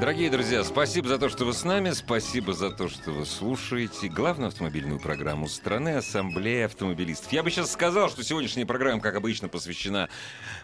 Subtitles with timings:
[0.00, 4.06] Дорогие друзья, спасибо за то, что вы с нами, спасибо за то, что вы слушаете
[4.06, 7.32] главную автомобильную программу страны «Ассамблея автомобилистов».
[7.32, 10.08] Я бы сейчас сказал, что сегодняшняя программа, как обычно, посвящена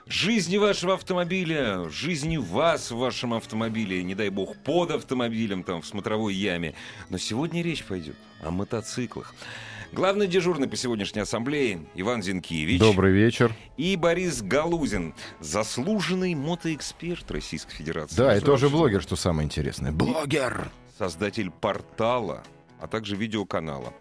[0.07, 5.87] жизни вашего автомобиля, жизни вас в вашем автомобиле, не дай бог, под автомобилем, там, в
[5.87, 6.75] смотровой яме.
[7.11, 9.35] Но сегодня речь пойдет о мотоциклах.
[9.95, 12.81] Главный дежурный по сегодняшней ассамблее Иван Зинкевич.
[12.81, 13.55] Добрый вечер.
[13.77, 18.17] И Борис Галузин, заслуженный мотоэксперт Российской Федерации.
[18.17, 19.93] Да, и тоже блогер, что самое интересное.
[19.93, 20.69] Блогер!
[20.99, 22.43] Создатель портала,
[22.81, 23.93] а также видеоканала.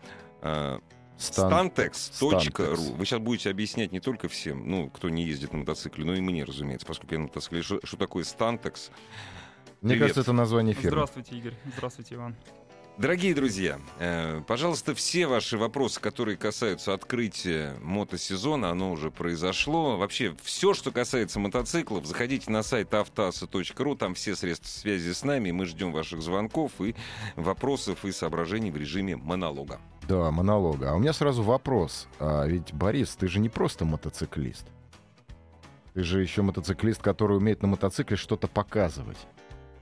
[0.42, 0.80] э,
[1.20, 2.40] Stantex.ru.
[2.40, 2.96] Stantex.
[2.98, 6.22] Вы сейчас будете объяснять не только всем, ну, кто не ездит на мотоцикле, но и
[6.22, 7.62] мне, разумеется, поскольку я на мотоцикле.
[7.62, 8.90] Что, что такое Stantex?
[9.82, 10.00] Мне Привет.
[10.00, 10.90] кажется, это название фирмы.
[10.90, 11.54] Здравствуйте, Игорь.
[11.78, 12.36] Здравствуйте, Иван.
[12.96, 19.98] Дорогие друзья, э, пожалуйста, все ваши вопросы, которые касаются открытия мотосезона, оно уже произошло.
[19.98, 25.50] Вообще, все, что касается мотоциклов, заходите на сайт автоаса.ру, там все средства связи с нами,
[25.50, 26.96] мы ждем ваших звонков и
[27.36, 29.80] вопросов и соображений в режиме монолога.
[30.08, 30.92] Да, монолога.
[30.92, 32.08] А у меня сразу вопрос.
[32.20, 34.68] А ведь, Борис, ты же не просто мотоциклист.
[35.96, 39.18] Ты же еще мотоциклист, который умеет на мотоцикле что-то показывать.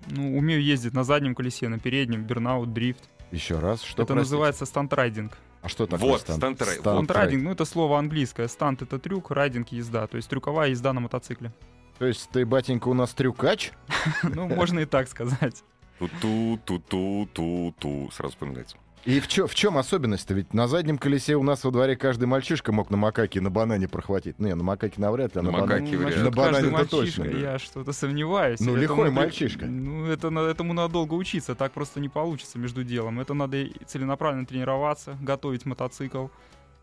[0.08, 3.10] Ну, умею ездить на заднем колесе, на переднем, бернаут, дрифт.
[3.32, 4.20] Еще раз, что это простите?
[4.36, 5.38] называется стантрайдинг.
[5.62, 6.96] А что такое Вот, стан- стантрай- стантрай?
[6.96, 8.48] Стантрайдинг, ну это слово английское.
[8.48, 10.08] Стант— это трюк, райдинг— езда.
[10.08, 11.54] То есть трюковая езда на мотоцикле.
[12.00, 13.72] То есть ты, батенька, у нас трюкач?
[14.24, 15.64] Ну, можно и так сказать.
[16.00, 18.78] Ту-ту, ту-ту, ту-ту, сразу вспоминается.
[19.04, 20.34] И в, чё- в чем особенность-то?
[20.36, 23.88] Ведь на заднем колесе у нас во дворе каждый мальчишка мог на макаке на банане
[23.88, 24.38] прохватить.
[24.38, 25.98] Не, на макаке навряд ли, а На на, макаке банане.
[25.98, 26.24] вряд ли.
[26.24, 27.24] На банане это точно.
[27.24, 28.60] Я что-то сомневаюсь.
[28.60, 29.66] Ну, Этому лихой надо- мальчишка.
[29.66, 31.56] Ну, это, этому надо долго учиться.
[31.56, 33.20] Так просто не получится между делом.
[33.20, 36.28] Это надо целенаправленно тренироваться, готовить мотоцикл.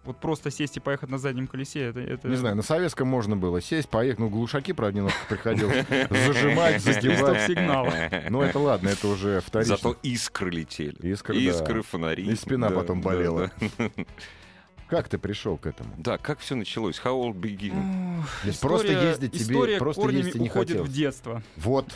[0.09, 2.01] Вот просто сесть и поехать на заднем колесе, это...
[2.01, 2.29] это...
[2.29, 7.47] Не знаю, на советском можно было сесть, поехать, ну, глушаки, правда, немножко приходилось зажимать, загибать.
[7.47, 7.87] сигнал.
[8.31, 9.77] Ну, это ладно, это уже вторично.
[9.77, 10.97] Зато искры летели.
[11.03, 11.37] Искры.
[11.37, 12.25] Искры, фонари.
[12.25, 13.51] И спина потом болела.
[14.89, 15.91] Как ты пришел к этому?
[15.99, 16.99] Да, как все началось?
[17.05, 18.23] How all begin?
[18.45, 20.89] Ведь просто история- ездить тебе- история просто корнями ездить не уходит хотелось.
[20.91, 21.43] в детство.
[21.57, 21.93] Вот.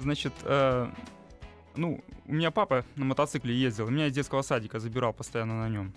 [0.00, 0.90] Значит, э,
[1.76, 5.92] ну, у меня папа на мотоцикле ездил, меня из детского садика забирал постоянно на нем.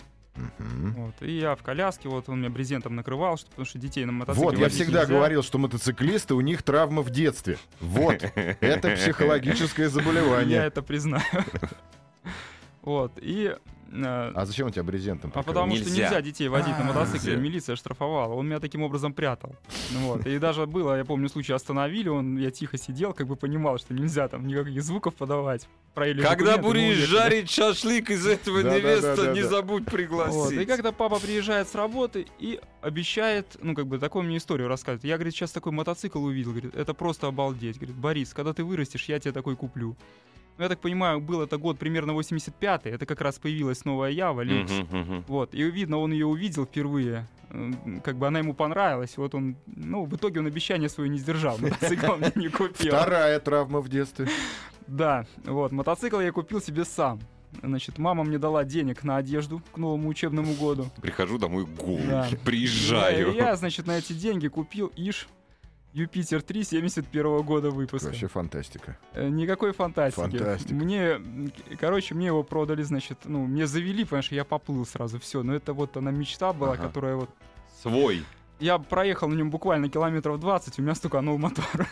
[0.58, 0.94] Мгм.
[0.94, 1.16] Вот.
[1.22, 4.46] И я в коляске, вот он меня брезентом накрывал, что, потому что детей на мотоцикле
[4.50, 5.14] Вот, я всегда нельзя.
[5.14, 7.58] говорил, что мотоциклисты, у них травма в детстве.
[7.80, 10.60] Вот, это психологическое Я заболевание.
[10.60, 11.24] это признаю.
[12.82, 13.56] Вот, и...
[13.92, 15.32] э, А зачем у тебя брезентом?
[15.36, 16.04] А потому что Нельзя.
[16.06, 17.44] нельзя детей водить на А, мотоцикле, нельзя.
[17.44, 18.34] милиция штрафовала.
[18.34, 19.56] Он меня таким образом прятал.
[19.92, 20.26] Ну Вот.
[20.26, 23.94] И даже было, я помню, случай остановили, он, я тихо сидел, как бы понимал, что
[23.94, 25.68] нельзя там никаких звуков подавать.
[25.94, 29.12] Проявили Когда будешь жарить шашлык из этого Да-да-да-да-да.
[29.12, 29.92] невеста, не забудь Вот.
[29.92, 30.62] пригласить.
[30.62, 35.04] И когда папа приезжает с работы и обещает, ну, как бы, такую мне историю рассказывает.
[35.04, 37.76] Я, говорит, сейчас такой мотоцикл увидел, говорит, это просто обалдеть.
[37.78, 39.98] Говорит, Борис, когда ты вырастешь, я тебе такой куплю.
[40.62, 44.42] Ну, я так понимаю, был это год примерно 85-й, это как раз появилась новая Ява,
[44.42, 44.72] Люкс.
[44.72, 45.26] Мгм, мгм.
[45.28, 47.26] Вот, и видно, он ее увидел впервые,
[48.04, 51.58] как бы она ему понравилась, вот он, ну, в итоге он обещание свое не сдержал,
[51.58, 52.94] мотоцикл мне не купил.
[52.94, 54.28] Вторая травма в детстве.
[54.86, 57.20] Да, вот, мотоцикл я купил себе сам.
[57.64, 60.92] Значит, мама мне дала денег на одежду к новому учебному году.
[61.02, 62.30] Прихожу домой голый, Да.
[62.46, 63.34] приезжаю.
[63.34, 65.28] Да, я, значит, на эти деньги купил Иш
[65.94, 68.08] Юпитер 3 71 года выпуска.
[68.08, 68.98] Вообще фантастика.
[69.14, 70.22] Э, Никакой фантастики.
[70.22, 70.74] Фантастика.
[70.74, 71.20] Мне,
[71.80, 75.44] короче, мне его продали, значит, ну, мне завели, понимаешь, я поплыл сразу, все.
[75.44, 76.84] Но это вот она мечта была, Ага.
[76.88, 77.30] которая вот...
[77.82, 78.24] Свой.
[78.60, 81.66] Я проехал на нем буквально километров 20, у меня стуканул мотор.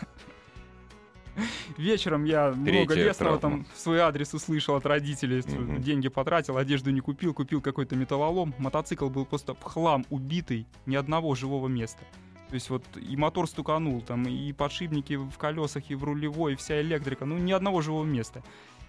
[1.76, 3.58] Вечером я много Третья лестного травма.
[3.58, 5.82] там в свой адрес услышал от родителей, Мгм.
[5.82, 8.54] деньги потратил, одежду не купил, купил какой-то металлолом.
[8.58, 12.02] Мотоцикл был просто в хлам убитый, ни одного живого места.
[12.50, 16.56] То есть вот и мотор стуканул, там и подшипники в колесах, и в рулевой, и
[16.56, 18.42] вся электрика, ну ни одного живого места.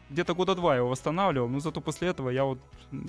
[0.10, 2.60] Где-то года два его восстанавливал, но зато после этого я вот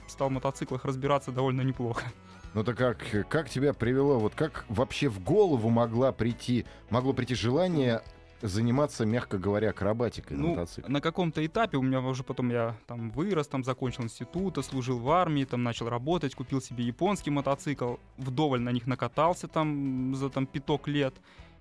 [0.06, 2.04] стал в мотоциклах разбираться довольно неплохо.
[2.52, 7.34] Ну так как, как тебя привело, вот как вообще в голову могла прийти, могло прийти
[7.34, 8.02] желание
[8.42, 10.92] заниматься, мягко говоря, акробатикой на Ну, мотоцикле?
[10.92, 15.10] на каком-то этапе у меня уже потом я там вырос, там закончил институт, служил в
[15.10, 20.46] армии, там начал работать, купил себе японский мотоцикл, вдоволь на них накатался там за там
[20.46, 21.14] пяток лет,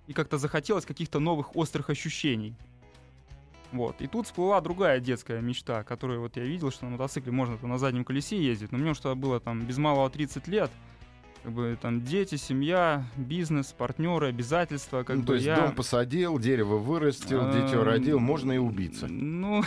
[0.07, 2.55] и как-то захотелось каких-то новых острых ощущений.
[3.71, 4.01] Вот.
[4.01, 7.77] И тут всплыла другая детская мечта, которую вот я видел, что на мотоцикле можно на
[7.77, 8.71] заднем колесе ездить.
[8.73, 10.69] Но мне что было там без малого 30 лет.
[11.43, 15.03] Как бы там дети, семья, бизнес, партнеры, обязательства.
[15.03, 15.55] Как ну, бы то есть я...
[15.55, 19.07] дом посадил, дерево вырастил, дитё Эм, родил, можно и убиться.
[19.07, 19.63] Ну,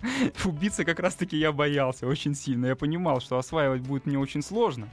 [0.44, 2.66] убиться как раз-таки я боялся очень сильно.
[2.66, 4.88] Я понимал, что осваивать будет мне очень сложно.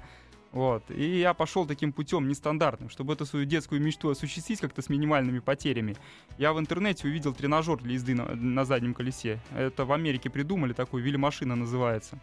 [0.52, 0.84] Вот.
[0.90, 5.40] И я пошел таким путем нестандартным, чтобы эту свою детскую мечту осуществить как-то с минимальными
[5.40, 5.96] потерями.
[6.38, 9.40] Я в интернете увидел тренажер для езды на, на заднем колесе.
[9.54, 12.20] Это в Америке придумали такую, Вилли-машина называется.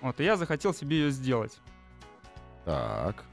[0.00, 1.60] Вот, и я захотел себе ее сделать.
[2.64, 3.24] Так.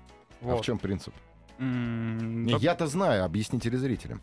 [0.42, 0.64] А в Вот.
[0.66, 1.14] чем принцип?
[1.60, 4.22] М, Я-то знаю, объясни телезрителям.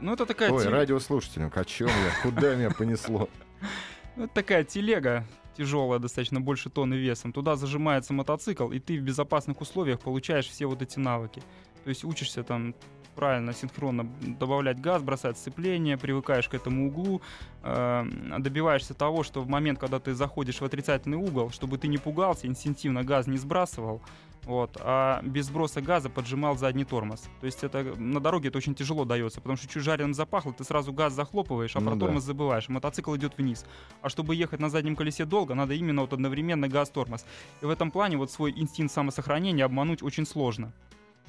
[0.00, 2.22] Ну, это такая, Ой, те- радиослушателям, о чем я?
[2.22, 3.28] Куда меня понесло?
[4.16, 5.24] ну, это такая телега
[5.56, 7.32] тяжелая, достаточно больше тонны весом.
[7.32, 11.42] Туда зажимается мотоцикл, и ты в безопасных условиях получаешь все вот эти навыки.
[11.84, 12.74] То есть учишься там
[13.14, 17.22] правильно, синхронно добавлять газ, бросать сцепление, привыкаешь к этому углу,
[17.62, 18.04] э,
[18.40, 22.48] добиваешься того, что в момент, когда ты заходишь в отрицательный угол, чтобы ты не пугался,
[22.48, 24.02] инстинктивно газ не сбрасывал,
[24.46, 27.28] вот, а без сброса газа поджимал задний тормоз.
[27.40, 30.64] То есть это на дороге это очень тяжело дается, потому что чуть жареным запахло, ты
[30.64, 32.06] сразу газ захлопываешь, а Ну про да.
[32.06, 33.64] тормоз забываешь, мотоцикл идет вниз.
[34.02, 37.24] А чтобы ехать на заднем колесе долго, надо именно вот одновременно газ-тормоз.
[37.62, 40.72] И в этом плане вот свой инстинкт самосохранения обмануть очень сложно.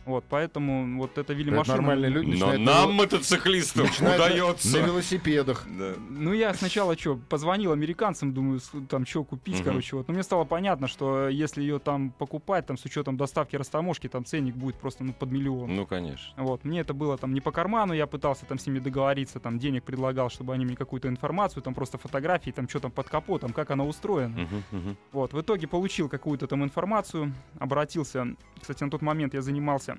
[0.05, 1.77] Вот, поэтому вот Это Вилли-машина...
[1.77, 4.77] нормальные люди Но начинают нам, на- мотоциклистам, начинают на- удается.
[4.77, 5.65] На велосипедах.
[5.67, 5.93] Да.
[6.09, 9.63] Ну, я сначала что, позвонил американцам, думаю, там, что купить, Мгм.
[9.63, 10.07] короче, вот.
[10.07, 14.25] Но мне стало понятно, что если ее там покупать, там, с учетом доставки растаможки, там
[14.25, 15.75] ценник будет просто, ну, под миллион.
[15.75, 16.33] Ну, конечно.
[16.43, 19.57] Вот, мне это было там не по карману, я пытался там с ними договориться, там
[19.57, 23.53] денег предлагал, чтобы они мне какую-то информацию, там просто фотографии, там что там под капотом,
[23.53, 24.37] как она устроена.
[24.37, 24.97] Мгм, мгм.
[25.11, 28.27] Вот, в итоге получил какую-то там информацию, обратился,
[28.61, 29.94] кстати, на тот момент я занимался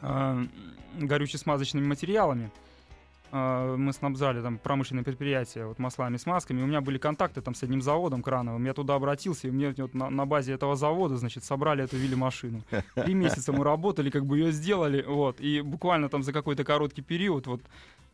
[0.00, 2.50] горюче-смазочными материалами.
[3.30, 6.62] Э, мы снабжали там промышленные предприятия вот маслами, смазками.
[6.62, 8.64] У меня были контакты там с одним заводом крановым.
[8.64, 12.62] Я туда обратился, и мне вот на, на базе этого завода, значит, собрали эту вилли-машину.
[12.94, 15.40] Три месяца мы работали, как бы ее сделали, вот.
[15.40, 17.60] И буквально там за какой-то короткий период, вот,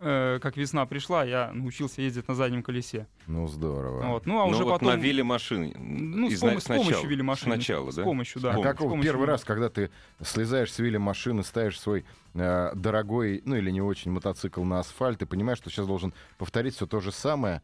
[0.04, 3.06] э, как весна пришла, я научился ездить на заднем колесе.
[3.26, 4.02] Ну, здорово.
[4.06, 4.26] Вот.
[4.26, 4.88] Ну, а Ну, уже вот потом...
[4.88, 5.74] на виле машины.
[5.76, 7.06] Ну, с, пом- с помощью сначала.
[7.06, 7.54] вилли-машины.
[7.54, 8.04] Сначала, с да?
[8.04, 8.50] помощью, да.
[8.52, 9.90] А С как с помощью первый раз, когда ты
[10.22, 12.04] слезаешь с вилли машины, ставишь свой
[12.34, 16.74] э, дорогой, ну или не очень мотоцикл на асфальт, и понимаешь, что сейчас должен повторить
[16.74, 17.62] все то же самое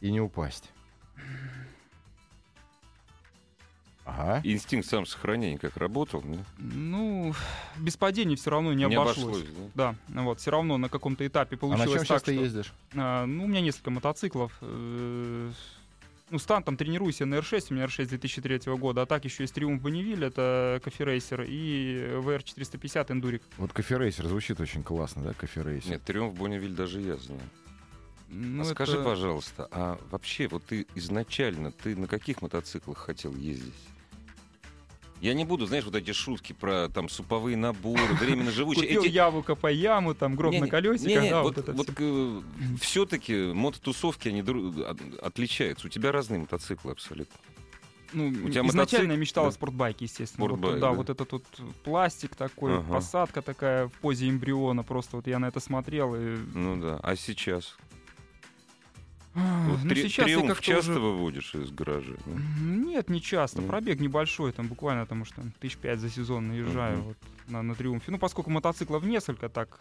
[0.00, 0.70] и не упасть?
[4.04, 4.40] Ага.
[4.44, 6.22] Инстинкт самосохранения как работал?
[6.26, 6.38] да?
[6.58, 7.34] Ну,
[7.78, 9.44] без падений все равно не, обошлось.
[9.74, 9.92] да?
[9.92, 12.34] Да, ну вот, все равно на каком-то этапе А на получилось чем сейчас так, ты
[12.34, 12.42] что...
[12.42, 12.72] ездишь?
[12.96, 14.52] а, ну, у меня несколько мотоциклов.
[14.60, 15.50] э,
[16.30, 19.44] Ну, стан там тренируюсь я на R6, у меня R6 2003 года, а так еще
[19.44, 23.42] есть Триумф Бонневиль, это кофе-рейсер, и VR450 Эндурик.
[23.58, 25.90] Вот кофе-рейсер звучит очень классно, да, кофе-рейсер?
[25.90, 27.40] Нет, Триумф Бонневиль даже я знаю.
[28.34, 33.34] Ну, а скажи, это- пожалуйста, а вообще, вот ты изначально, ты на каких мотоциклах хотел
[33.34, 33.74] ездить?
[35.20, 38.86] Я не буду, знаешь, вот эти шутки про там суповые наборы, временно живучие.
[38.86, 39.12] Купил Эти...
[39.12, 42.44] Яву Капаяма, там гроб на колесиках, Не-не, да, вот, вот вот
[42.80, 45.86] все-таки мототусовки, они дру- от- отличаются.
[45.86, 47.34] У тебя разные мотоциклы абсолютно.
[48.14, 49.16] Ну, У тебя изначально мотоцикл?
[49.20, 49.52] мечтал о Да.
[49.52, 50.42] спортбайке, естественно.
[50.48, 50.92] Вот, Спортбайк, да, да.
[50.92, 51.44] вот этот тут
[51.84, 52.92] пластик такой, Ага.
[52.94, 54.82] посадка такая в позе эмбриона.
[54.82, 56.36] Просто вот я на это смотрел и...
[56.52, 56.98] Ну да.
[57.02, 57.76] А сейчас?
[59.34, 62.14] Ах, Вот ну, три- сейчас Триумф часто уже- выводишь из гаража?
[62.26, 62.32] да?
[62.60, 63.58] Нет, не часто.
[63.60, 63.68] Нет.
[63.70, 67.06] Пробег небольшой, там буквально, потому что там тысяч пять за сезон наезжаю Мгм.
[67.08, 67.16] вот,
[67.48, 68.10] на, на Триумфе.
[68.12, 69.78] Ну, поскольку мотоциклов несколько, так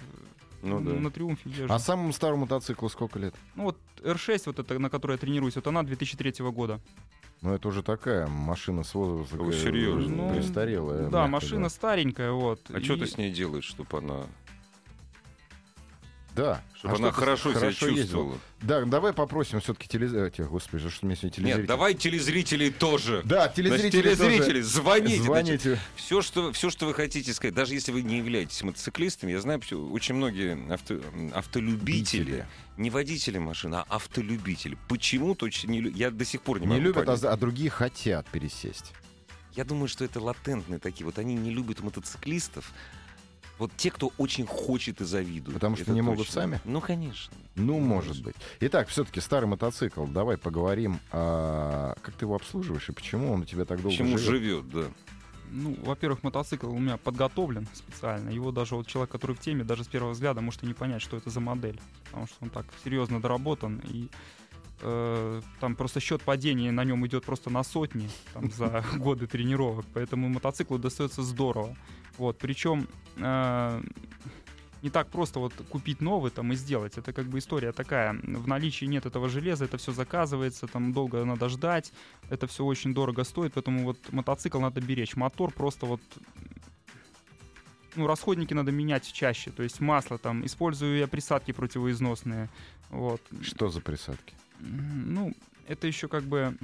[0.63, 0.91] Ну да.
[0.93, 1.67] на Триумфе езжу.
[1.73, 3.35] А самому старому мотоциклу сколько лет?
[3.55, 6.79] Ну, вот R6, вот это, на которой я тренируюсь, вот она 2003 года.
[7.41, 9.35] Ну, это уже такая машина с возраста.
[9.41, 10.15] Ой, э, серьезно?
[10.15, 11.09] Ну, Престарелая.
[11.09, 11.69] да, машина говоря.
[11.69, 12.61] старенькая, вот.
[12.69, 14.27] А что И- ты с ней делаешь, чтобы она,
[16.35, 16.63] Да.
[16.77, 17.95] чтобы А она что ты хорошо, себя ездила?
[17.97, 18.37] чувствовала?
[18.61, 20.47] Да, давай попросим все-таки телезрителей.
[20.47, 21.57] Господи, что мне сегодня телезрители?
[21.59, 23.21] Нет, давай телезрителей тоже.
[23.25, 25.17] Да, Значит, телезрители, телезрители, звоните.
[25.17, 25.23] тоже.
[25.23, 25.79] Звоните.
[25.95, 29.61] Все что, все, что вы хотите сказать, даже если вы не являетесь мотоциклистами, я знаю,
[29.91, 31.01] очень многие авто-
[31.33, 32.47] автолюбители, Любители.
[32.77, 36.69] не водители машин, а автолюбители, почему-то очень не лю- я до сих пор не, Не
[36.73, 37.23] могу любят, а, понять.
[37.25, 38.93] а другие хотят пересесть.
[39.53, 41.05] Я думаю, что это латентные такие.
[41.05, 42.71] Вот они не любят мотоциклистов.
[43.57, 45.53] Вот те, кто очень хочет и завидует.
[45.53, 46.33] Потому что не могут точно.
[46.41, 46.61] сами?
[46.65, 47.33] Ну, конечно.
[47.55, 48.23] Ну, может может.
[48.23, 48.35] быть.
[48.61, 50.05] Итак, все-таки старый мотоцикл.
[50.05, 50.99] Давай поговорим.
[51.11, 54.63] а, как ты его обслуживаешь и почему он у тебя так долго Почему живет?
[54.63, 54.83] живет, да.
[55.53, 58.29] Ну, во-первых, мотоцикл у меня подготовлен специально.
[58.29, 61.01] Его даже вот человек, который в теме, даже с первого взгляда может и не понять,
[61.01, 61.79] что это за модель.
[62.05, 63.81] Потому что он так серьезно доработан.
[63.83, 64.07] И
[64.81, 69.85] э, там просто счет падения на нем идет просто на сотни там, за годы тренировок.
[69.93, 71.75] Поэтому мотоциклу достается здорово.
[72.17, 73.81] Вот, причем э,
[74.81, 76.97] не так просто вот купить новый там и сделать.
[76.97, 78.13] Это как бы история такая.
[78.13, 81.93] В наличии нет этого железа, это все заказывается, там долго надо ждать,
[82.29, 85.15] это все очень дорого стоит, поэтому вот мотоцикл надо беречь.
[85.15, 86.01] Мотор просто вот
[87.95, 92.49] ну, расходники надо менять чаще, то есть масло там, использую я присадки противоизносные,
[92.89, 93.21] вот.
[93.41, 94.33] Что за присадки?
[94.61, 95.33] Ну,
[95.67, 96.55] это еще как бы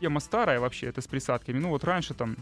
[0.00, 1.58] тема старая вообще, это с присадками.
[1.58, 2.36] Ну, вот раньше там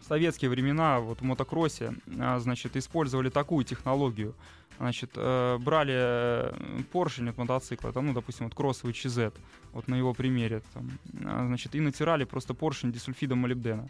[0.00, 4.34] в советские времена вот в мотокроссе, а, значит, использовали такую технологию.
[4.78, 6.52] Значит, э, брали э,
[6.92, 9.32] поршень от мотоцикла, там, ну, допустим, вот кроссовый ЧЗ,
[9.72, 10.90] вот на его примере, там,
[11.24, 13.88] а, значит, и натирали просто поршень дисульфидом молибдена.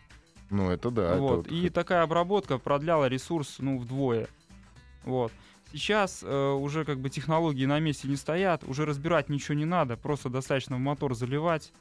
[0.51, 1.17] Ну, это да.
[1.17, 1.47] Вот.
[1.47, 4.29] это И такая обработка продляла ресурс, ну, вдвое.
[5.05, 5.33] Вот.
[5.73, 9.97] Сейчас э, уже как бы технологии на месте не стоят, уже разбирать ничего не надо,
[9.97, 11.73] просто достаточно в мотор заливать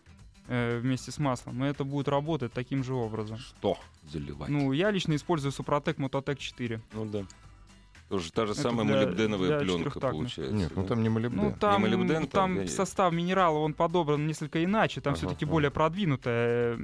[0.48, 3.38] э, вместе с маслом, и это будет работать таким же образом.
[3.38, 3.77] Что
[4.10, 4.50] заливать?
[4.50, 6.79] Ну, я лично использую Супротек Мототек 4.
[6.93, 7.24] Ну да.
[8.07, 10.53] Тоже та же Это самая для- молибденовая для пленка получается.
[10.53, 11.38] Нет, ну там не молибден.
[11.41, 15.45] Ну, там, молибден, там, там я- состав минерала, он подобран несколько иначе, там Ага, все-таки
[15.45, 15.51] ага.
[15.51, 16.77] более продвинутая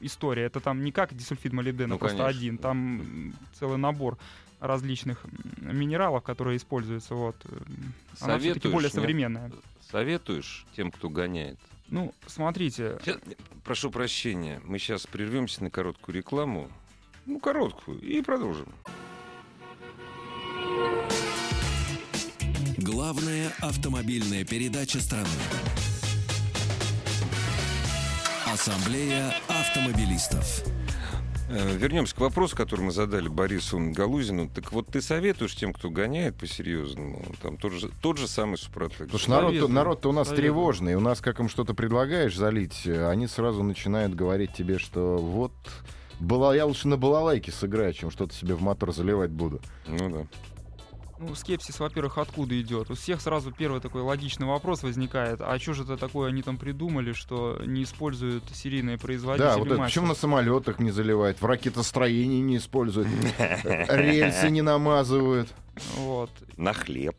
[0.00, 0.44] история.
[0.44, 2.38] Это там не как дисульфид молибдена, Ну, просто конечно.
[2.40, 2.56] один.
[2.58, 4.16] Там целый набор
[4.60, 5.24] различных
[5.60, 7.14] минералов, которые используются.
[7.14, 7.36] Вот.
[7.46, 9.50] М, Она все-таки более современная.
[9.90, 11.58] Советуешь тем, кто гоняет?
[11.88, 13.18] Ну, смотрите, Щас-
[13.64, 16.70] прошу прощения, мы сейчас прервемся на короткую рекламу.
[17.26, 18.68] Ну, короткую, и продолжим.
[22.78, 25.28] Главная автомобильная передача страны.
[28.46, 30.64] Ассамблея автомобилистов.
[31.52, 34.48] Э, Вернемся к вопросу, который мы задали Борису Галузину.
[34.48, 38.98] Так вот, ты советуешь тем, кто гоняет по-серьезному, там тот же, тот же самый Супротек.
[38.98, 39.72] Потому что народ, Советую.
[39.72, 40.44] народ-то у нас Советую.
[40.44, 40.94] тревожный.
[40.94, 45.52] У нас, как им что-то предлагаешь залить, э, они сразу начинают говорить тебе, что вот
[46.20, 49.60] была, я лучше на балалайке сыграю, чем что-то себе в мотор заливать буду.
[49.88, 50.26] Ну да.
[51.20, 52.90] Ну, скепсис, во-первых, откуда идет?
[52.90, 55.40] У всех сразу первый такой логичный вопрос возникает.
[55.40, 59.66] А что же это такое они там придумали, что не используют серийные производители Да, вот
[59.66, 63.08] это, почему на самолетах не заливают, в ракетостроении не используют,
[63.88, 65.48] рельсы не намазывают.
[65.96, 66.30] Вот.
[66.56, 67.14] На хлеб.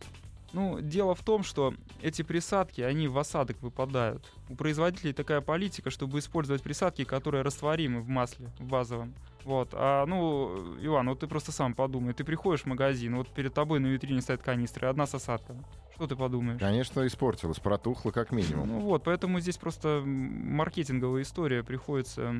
[0.53, 4.29] Ну, дело в том, что эти присадки, они в осадок выпадают.
[4.49, 9.13] У производителей такая политика, чтобы использовать присадки, которые растворимы в масле, в базовом.
[9.43, 9.69] Вот.
[9.73, 12.13] А, ну, Иван, вот ты просто сам подумай.
[12.13, 15.65] Ты приходишь в магазин, вот перед тобой на витрине стоят канистры, одна с осадком.
[15.95, 16.59] Что ты подумаешь?
[16.59, 18.67] Конечно, испортилось, протухло как минимум.
[18.67, 22.35] Ну вот, поэтому здесь просто маркетинговая история приходится...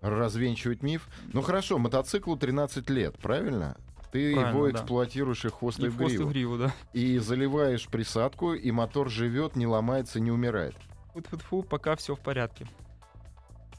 [0.00, 1.08] Развенчивать миф.
[1.32, 3.76] Ну хорошо, мотоциклу 13 лет, правильно?
[4.12, 4.72] Ты Правильно, его да.
[4.72, 6.30] эксплуатируешь и хвост и И в хвост и в гриву.
[6.30, 6.72] гриву, да.
[6.92, 10.74] И заливаешь присадку, и мотор живет, не ломается, не умирает.
[11.14, 12.66] Фу-фу-фу, пока все в порядке.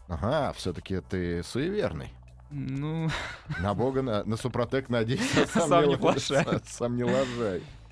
[0.08, 2.10] Ага, все-таки ты суеверный.
[2.52, 3.10] Ну,
[3.60, 6.44] На бога, на, на супротек надейся, а Сам не л- плашай.
[6.44, 7.62] сам- Сам не лажай.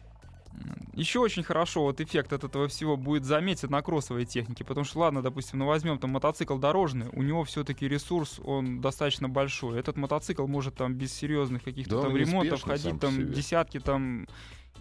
[0.93, 4.99] Еще очень хорошо вот эффект от этого всего будет заметен на кроссовой технике, потому что,
[4.99, 9.79] ладно, допустим, ну возьмем там мотоцикл дорожный, у него все-таки ресурс, он достаточно большой.
[9.79, 13.33] Этот мотоцикл может там без серьезных каких-то Да, там он ремонтов ходить там себе.
[13.33, 14.27] десятки там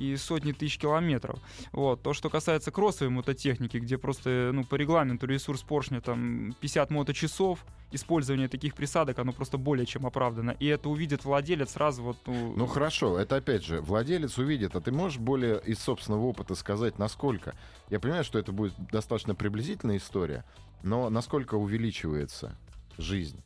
[0.00, 1.38] и сотни тысяч километров.
[1.72, 2.02] Вот.
[2.02, 7.64] То, что касается кроссовой мототехники, где просто ну, по регламенту ресурс поршня там 50 моточасов,
[7.92, 10.56] использование таких присадок, оно просто более чем оправдано.
[10.58, 12.16] И это увидит владелец сразу вот...
[12.26, 16.54] Ну, Ну хорошо, это опять же, владелец увидит, а ты можешь более из собственного опыта
[16.54, 17.54] сказать, насколько?
[17.90, 20.44] Я понимаю, что это будет достаточно приблизительная история,
[20.82, 22.56] но насколько увеличивается
[22.96, 23.42] жизнь?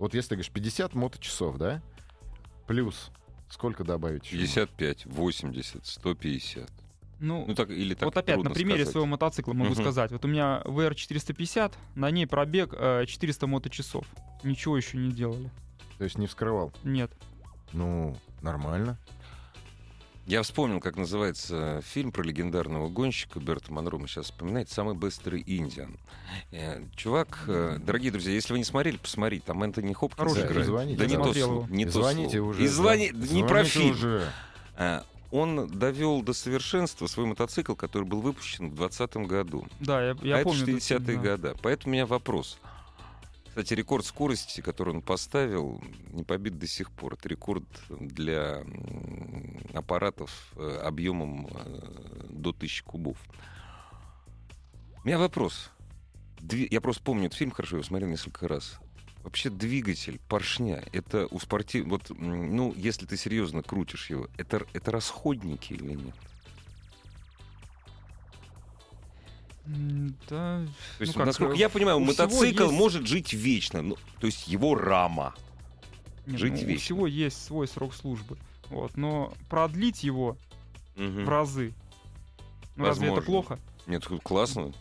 [0.00, 1.80] Вот если ты говоришь 50 моточасов, да?
[2.66, 3.12] Плюс
[3.52, 4.24] сколько добавить?
[4.24, 4.38] еще?
[4.38, 6.70] 55, 80, 150.
[7.20, 8.92] ну, Ну так или так вот опять на примере сказать.
[8.92, 9.80] своего мотоцикла могу Мгм.
[9.82, 10.10] сказать.
[10.10, 14.06] Вот у меня VR450, на ней пробег э, 400 моточасов.
[14.42, 15.50] Ничего еще не делали.
[15.98, 16.72] То есть не вскрывал?
[16.82, 17.12] Нет.
[17.72, 18.98] Ну, нормально.
[20.26, 23.98] Я вспомнил, как называется фильм про легендарного гонщика Берта Монро.
[23.98, 25.96] Мы сейчас вспоминаете «Самый быстрый Индиан».
[26.52, 29.42] Э, Чувак, э, дорогие друзья, если вы не смотрели, посмотрите.
[29.46, 30.66] Там Энтони Хопкинс Хороший играет.
[30.66, 32.50] Звоните, да не то, не то Звоните слово.
[32.50, 32.62] уже.
[32.62, 33.10] И звони...
[33.10, 33.34] да.
[33.34, 33.90] Не про фильм.
[33.90, 34.32] уже.
[34.76, 39.66] А, Он довел до совершенства свой мотоцикл, который был выпущен в 2020 году.
[39.80, 40.62] Да, я, я а помню.
[40.62, 41.22] это этот фильм, 60-е да.
[41.22, 41.54] годы.
[41.62, 42.60] Поэтому у меня вопрос.
[43.52, 45.78] Кстати, рекорд скорости, который он поставил,
[46.10, 47.12] не побит до сих пор.
[47.12, 48.64] Это рекорд для
[49.74, 53.18] аппаратов э, объемом э, до 1000 кубов.
[55.04, 55.70] У меня вопрос.
[56.50, 58.78] Я просто помню этот фильм хорошо, я его смотрел несколько раз.
[59.22, 61.84] Вообще двигатель поршня, это у спортив...
[61.88, 66.14] Вот, ну, если ты серьезно крутишь его, это, это расходники или нет?
[69.64, 70.66] Да.
[70.98, 73.82] То есть, Ну как, насколько э, я понимаю, у мотоцикл есть- может жить вечно.
[73.82, 75.34] Ну, то есть его рама.
[76.26, 76.80] Нет, Жить ну, у вечно.
[76.84, 78.36] всего есть свой срок службы.
[78.70, 80.36] Вот, но продлить его
[80.96, 81.24] Мгм.
[81.24, 81.72] в разы.
[82.76, 83.58] Ну, разве это плохо?
[83.86, 84.72] Нет, классно.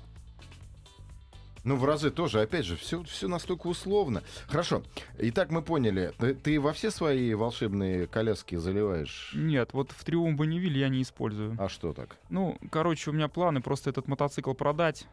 [1.64, 4.24] Ну, в разы тоже, опять же, все, все настолько условно.
[4.48, 4.82] Хорошо.
[5.20, 6.12] Итак, мы поняли.
[6.18, 9.32] Ты, ты во все свои волшебные коляски заливаешь?
[9.36, 11.56] Нет, вот в Триумф Бонневиль я не использую.
[11.60, 12.18] А что так?
[12.30, 15.06] Ну, короче, у меня планы просто этот мотоцикл продать.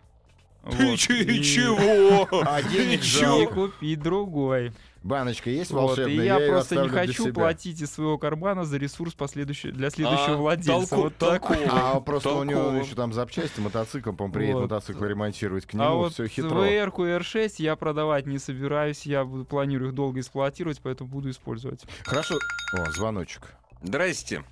[0.65, 2.29] Ты Вот, и- чего?
[2.45, 4.73] А денег И купить другой.
[5.05, 6.13] Баночка есть Вот, волшебная?
[6.13, 7.33] и я, её просто не хочу себя.
[7.33, 10.73] платить из своего кармана за ресурс последующий, для следующего А, владельца.
[10.73, 11.47] толку- вот так.
[11.47, 11.69] толково.
[11.71, 14.63] А просто у него еще там запчасти, мотоцикл, по приедет Вот.
[14.63, 16.67] мотоцикл ремонтировать к нему, А вот все хитро.
[16.67, 21.85] И R6 я продавать не собираюсь, я буду- планирую их долго эксплуатировать, поэтому буду использовать.
[22.05, 22.35] Хорошо.
[22.75, 23.55] О, звоночек.
[23.83, 24.43] Здрасте.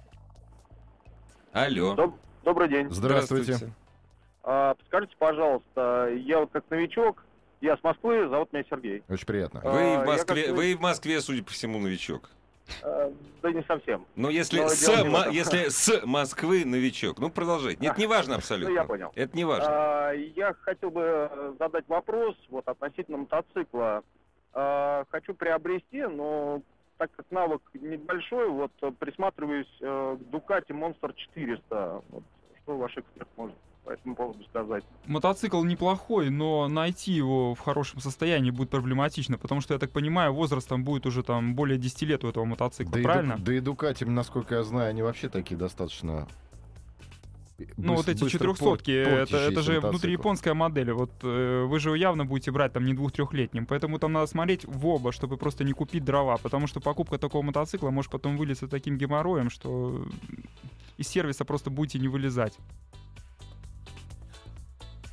[1.53, 1.95] Алло.
[1.95, 2.87] Доб- Добрый день.
[2.91, 3.55] Здравствуйте.
[3.55, 3.86] А,
[4.47, 7.25] подскажите, пожалуйста, я вот как новичок,
[7.61, 9.03] я с Москвы, зовут меня Сергей.
[9.09, 9.61] Очень приятно.
[9.65, 12.31] А, Вы в Москве, как-то- вы в Москве, судя по всему, новичок.
[12.83, 13.13] А,
[13.43, 14.07] да не совсем.
[14.15, 15.31] Но если, Но с, этом.
[15.31, 17.81] если с Москвы новичок, ну продолжайте.
[17.83, 18.73] Нет, не важно Ну, абсолютно.
[18.73, 19.11] я понял.
[19.17, 19.67] Это не важно.
[19.69, 24.03] А, я хотел бы задать вопрос вот относительно мотоцикла.
[24.53, 26.63] А, хочу приобрести, но
[26.99, 32.03] так как навык небольшой, вот присматриваюсь э, к Ducati Monster 400.
[32.09, 32.23] Вот,
[32.63, 33.55] что ваш эксперт может
[33.87, 34.85] по этому поводу сказать?
[35.07, 40.35] Мотоцикл неплохой, но найти его в хорошем состоянии будет проблематично, потому что, я так понимаю,
[40.35, 43.37] возраст там будет уже там более 10 лет у этого мотоцикла, Да и, правильно?
[43.37, 46.27] Ду- да и Дукати, насколько я знаю, они вообще такие достаточно...
[47.79, 50.93] Ну, вот эти четырехсотки, это, это же внутрияпонская модель.
[50.93, 53.65] Вот э, вы же явно будете брать там не двух-трехлетним.
[53.65, 56.37] Поэтому там надо смотреть в оба, чтобы просто не купить дрова.
[56.37, 60.07] Потому что покупка такого мотоцикла может потом вылиться таким геморроем, что
[60.99, 62.59] из сервиса просто будете не вылезать.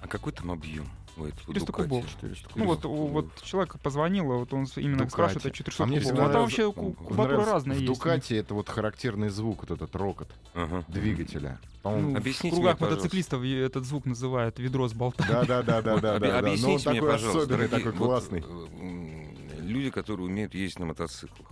[0.03, 1.89] А какой там объем у этого 400 Дукати?
[1.89, 2.09] кубов.
[2.09, 5.11] 400 Ну вот, у- вот человек позвонил, вот он именно Дукати.
[5.11, 6.05] спрашивает о 400 А мне кубов.
[6.11, 7.93] всегда А там вообще кубатура разная В есть.
[7.93, 10.83] Дукате это вот характерный звук, вот этот рокот Ага.
[10.89, 11.59] двигателя.
[11.85, 15.27] Ну, Объясните в кругах мне, мотоциклистов этот звук называют ведро с болтами.
[15.27, 16.19] да, да, да, да, да, да.
[16.19, 18.43] Но он Объясните мне, такой пожалуйста, особенный, дорогие, такой вот, классный.
[18.45, 21.47] э, люди, которые умеют ездить на мотоциклах.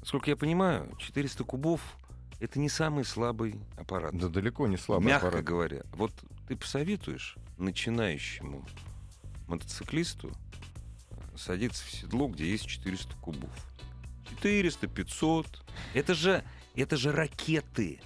[0.00, 1.80] Насколько я понимаю, 400 кубов—
[2.40, 4.14] это не самый слабый аппарат.
[4.16, 5.44] Да далеко не слабый Мягко аппарат.
[5.44, 5.82] говоря.
[5.94, 6.12] Вот
[6.48, 8.64] ты посоветуешь начинающему
[9.46, 10.32] мотоциклисту
[11.36, 13.50] садиться в седло, где есть 400 кубов.
[14.30, 15.62] 400, 500.
[15.94, 18.00] Это же, это же ракеты.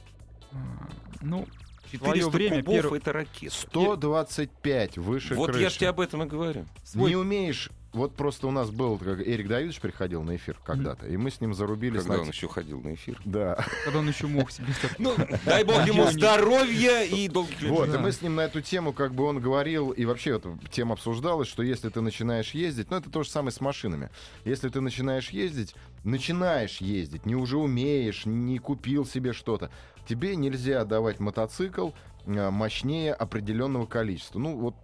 [1.20, 1.46] Ну,
[1.92, 3.54] 400 время кубов перв- это ракеты.
[3.54, 5.62] 125 выше Вот крыши.
[5.62, 6.66] я же тебе об этом и говорю.
[6.84, 7.70] свой Не умеешь...
[7.92, 11.40] Вот просто у нас был, как Эрик Давидович приходил на эфир когда-то, и мы с
[11.40, 12.22] ним зарубились Когда на...
[12.22, 13.18] он еще ходил на эфир.
[13.24, 13.64] Да.
[13.84, 14.66] когда он еще мог себе
[14.98, 17.70] Ну, дай бог ему здоровья и долгих лет.
[17.70, 20.56] Вот, и мы с ним на эту тему, как бы он говорил, и вообще эта
[20.70, 24.10] тема обсуждалась, что если ты начинаешь ездить, ну это то же самое с машинами.
[24.44, 25.74] Если ты начинаешь ездить,
[26.04, 29.70] начинаешь ездить, не уже умеешь, не купил себе что-то,
[30.06, 31.90] тебе нельзя давать мотоцикл
[32.26, 34.38] а, мощнее определенного количества.
[34.38, 34.74] Ну вот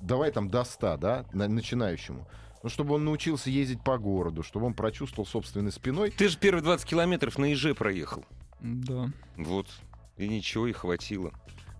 [0.00, 2.26] давай там до 100, да, на- начинающему.
[2.62, 6.10] Ну, чтобы он научился ездить по городу, чтобы он прочувствовал собственной спиной.
[6.10, 8.24] Ты же первые 20 километров на ИЖ проехал.
[8.60, 9.10] Да.
[9.36, 9.66] Вот.
[10.18, 11.32] И ничего, и хватило.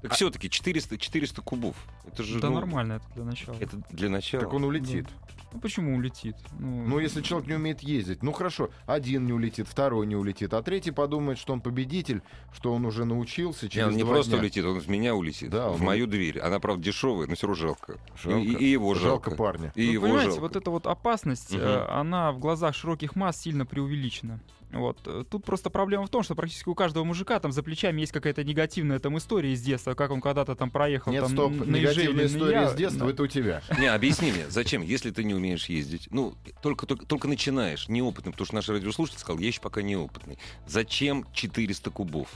[0.02, 1.76] Так все-таки 400, 400 кубов.
[2.06, 3.56] Это же Да ну, нормально это для начала.
[3.60, 4.44] Это для начала.
[4.44, 5.06] Так он улетит.
[5.52, 6.36] Ну почему улетит?
[6.58, 10.54] Ну, Ну, если человек не умеет ездить, ну хорошо, один не улетит, второй не улетит,
[10.54, 12.22] а третий подумает, что он победитель,
[12.54, 14.40] что он уже научился Не, через он не просто дня.
[14.40, 15.50] улетит, он в меня улетит.
[15.50, 16.38] Да, в он мою дверь.
[16.38, 17.98] Она, правда, дешевая, но все равно жалко.
[18.22, 18.38] Жалко.
[18.38, 19.30] И, и его жалко.
[19.30, 19.72] Жалко парня.
[19.74, 20.40] И Вы его понимаете, жалко.
[20.42, 24.38] вот эта вот опасность, э, она в глазах широких масс сильно преувеличена.
[24.72, 24.98] Вот.
[25.06, 28.12] э, Тут просто проблема в том, что практически у каждого мужика там за плечами есть
[28.12, 31.64] какая-то негативная там история из детства, как он когда-то там проехал Нет, там стоп, на
[31.76, 33.12] негативная на история из детства, да.
[33.12, 33.62] это у тебя.
[33.78, 36.06] Не, объясни мне, зачем, если ты не умеешь ездить?
[36.12, 40.38] Ну, только, только, только начинаешь, неопытным, потому что наш радиослушатель сказал, я еще пока неопытный.
[40.68, 42.28] Зачем 400 кубов?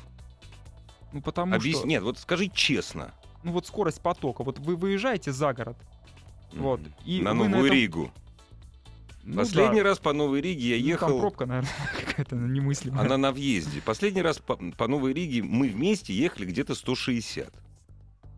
[1.12, 3.14] Ну потому Объясни, что, нет, вот скажи честно.
[3.44, 5.76] ну вот скорость потока, вот вы выезжаете за город,
[6.52, 8.12] Вот, и на Новую этом- Ригу.
[9.24, 11.20] Ну Последний да, раз по Новой Риге я ну, там ехал...
[11.20, 11.70] пробка, наверное,
[12.06, 13.00] какая-то немыслимая.
[13.00, 13.80] Она на въезде.
[13.80, 17.52] Последний раз по, по Новой Риге мы вместе ехали где-то 160.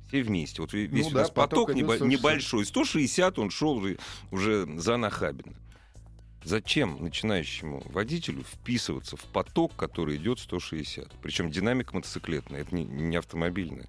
[0.09, 0.63] Все вместе.
[0.63, 2.09] Вот весь Ну у да, нас поток, поток небо- 160.
[2.09, 2.65] небольшой.
[2.67, 3.83] 160 он шел
[4.31, 5.57] уже, за Нахабино.
[6.45, 11.11] Зачем начинающему водителю вписываться в поток, который идет 160?
[11.21, 13.89] Причем динамика мотоциклетная, это не, не автомобильная.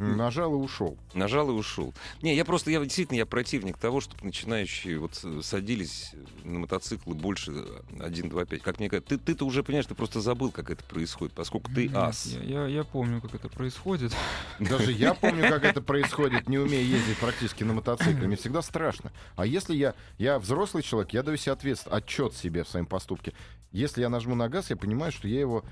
[0.00, 0.96] Нажал и ушел.
[1.14, 1.92] Нажал и ушел.
[2.22, 7.50] Не, я просто, я действительно, я противник того, чтобы начинающие вот садились на мотоциклы больше
[7.50, 8.58] 1.25.
[8.60, 11.90] Как мне кажется, ты, ты-то уже понимаешь, ты просто забыл, как это происходит, поскольку ты
[11.94, 12.26] ас.
[12.26, 14.12] Я, я- я помню, как это происходит.
[14.58, 18.26] Даже я помню, как это происходит, не умея ездить практически на мотоцикле.
[18.26, 19.12] Мне всегда страшно.
[19.36, 23.32] А если я, я взрослый человек, я даю себе ответственность, отчет себе в своем поступке.
[23.72, 25.64] Если я нажму на газ, я понимаю, что я его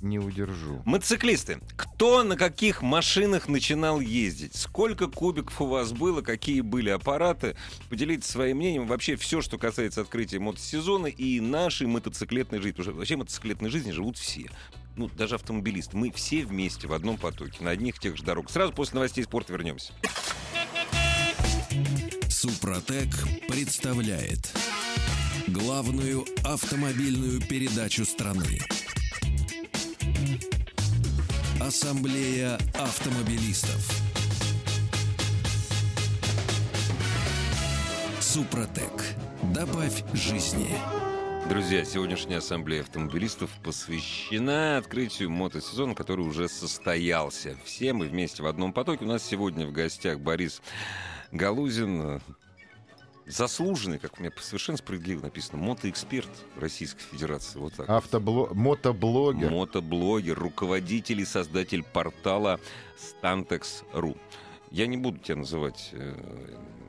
[0.00, 0.82] не удержу.
[0.84, 1.60] Мотоциклисты.
[1.76, 4.54] Кто на каких машинах начинал ездить?
[4.54, 6.22] Сколько кубиков у вас было?
[6.22, 7.56] Какие были аппараты?
[7.88, 8.86] Поделитесь своим мнением.
[8.86, 12.72] Вообще все, что касается открытия мотосезона и нашей мотоциклетной жизни.
[12.72, 14.50] Потому что вообще мотоциклетной жизни живут все.
[14.96, 15.96] Ну, даже автомобилисты.
[15.96, 18.50] Мы все вместе в одном потоке, на одних тех же дорогах.
[18.50, 19.92] Сразу после новостей спорта вернемся.
[22.28, 23.08] Супротек
[23.48, 24.52] представляет
[25.46, 28.60] главную автомобильную передачу страны.
[31.60, 33.86] Ассамблея автомобилистов.
[38.18, 38.90] Супротек.
[39.54, 40.70] Добавь жизни.
[41.50, 47.58] Друзья, сегодняшняя ассамблея автомобилистов посвящена открытию мотосезона, который уже состоялся.
[47.62, 49.04] Все мы вместе в одном потоке.
[49.04, 50.62] У нас сегодня в гостях Борис
[51.30, 52.22] Галузин,
[53.30, 57.58] заслуженный, как у меня совершенно справедливо написано, мотоэксперт Российской Федерации.
[57.58, 57.88] Вот так.
[57.88, 58.48] Автобло...
[58.52, 59.50] Мотоблогер.
[59.50, 62.60] Мотоблогер, руководитель и создатель портала
[62.98, 64.16] Stantex.ru.
[64.70, 66.14] Я не буду тебя называть э,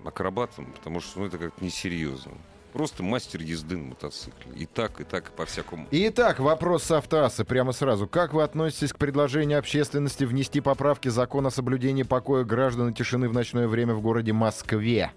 [0.06, 2.34] акробатом, потому что ну, это как-то несерьезно.
[2.74, 4.54] Просто мастер езды на мотоцикле.
[4.56, 5.88] И так, и так, и по-всякому.
[5.92, 8.08] Итак, вопрос с автоассы прямо сразу.
[8.08, 13.28] Как вы относитесь к предложению общественности внести поправки закона о соблюдении покоя граждан и тишины
[13.28, 15.12] в ночное время в городе Москве?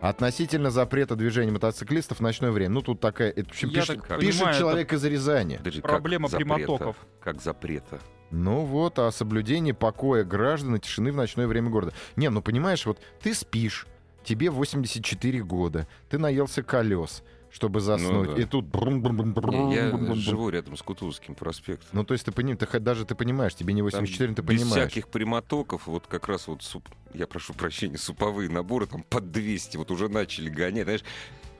[0.00, 2.74] Относительно запрета движения мотоциклистов в ночное время.
[2.74, 3.30] Ну, тут такая...
[3.30, 5.56] Это, в общем, Я пишет, так пишет понимаю, человек из Рязани.
[5.56, 6.54] Подожди, Проблема запрета?
[6.54, 6.96] прямотоков.
[7.20, 8.00] Как запрета?
[8.30, 11.92] Ну вот, о соблюдении покоя граждан и тишины в ночное время города.
[12.16, 13.86] Не, ну понимаешь, вот ты спишь,
[14.24, 17.22] тебе 84 года, ты наелся колес,
[17.56, 18.42] чтобы заснуть, Ну да.
[18.42, 18.66] и тут...
[18.66, 20.14] брум-брум-брум-брум, Не, я брум-брум-брум.
[20.16, 21.88] живу рядом с Кутузовским проспектом.
[21.92, 24.60] Ну, то есть ты понимаешь, ты даже ты понимаешь, тебе не Там 84, ты без
[24.60, 24.90] понимаешь.
[24.90, 29.78] всяких прямотоков, вот как раз вот, суп, я прошу прощения, суповые наборы там под 200,
[29.78, 31.04] вот уже начали гонять, знаешь.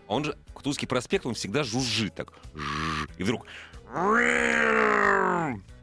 [0.06, 2.32] А Он же, Кутузовский проспект, он всегда жужжит так.
[3.16, 3.46] И вдруг...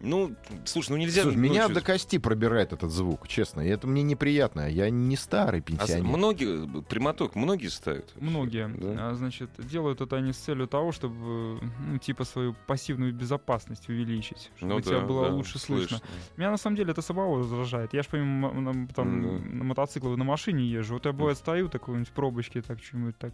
[0.06, 0.36] Ну,
[0.66, 1.22] слушай, ну нельзя...
[1.24, 3.62] Слушай, меня до кости пробирает этот звук, честно.
[3.62, 4.70] И это мне неприятно.
[4.70, 6.04] Я не старый А пенсионер.
[6.04, 8.12] многие, прямоток многие ставят?
[8.20, 9.12] Многие, Да.
[9.12, 14.52] а, значит, делают это они с целью того, чтобы, ну, типа, свою пассивную безопасность увеличить,
[14.58, 15.98] чтобы Ну тебя да, было да, лучше слышно.
[16.00, 16.08] слышно.
[16.36, 17.94] Меня на самом деле это самого раздражает.
[17.94, 20.96] Я же помимо там, Ну на мотоцикле на машине езжу.
[20.96, 23.34] Вот я бывает стою такой в пробочке, так что-нибудь так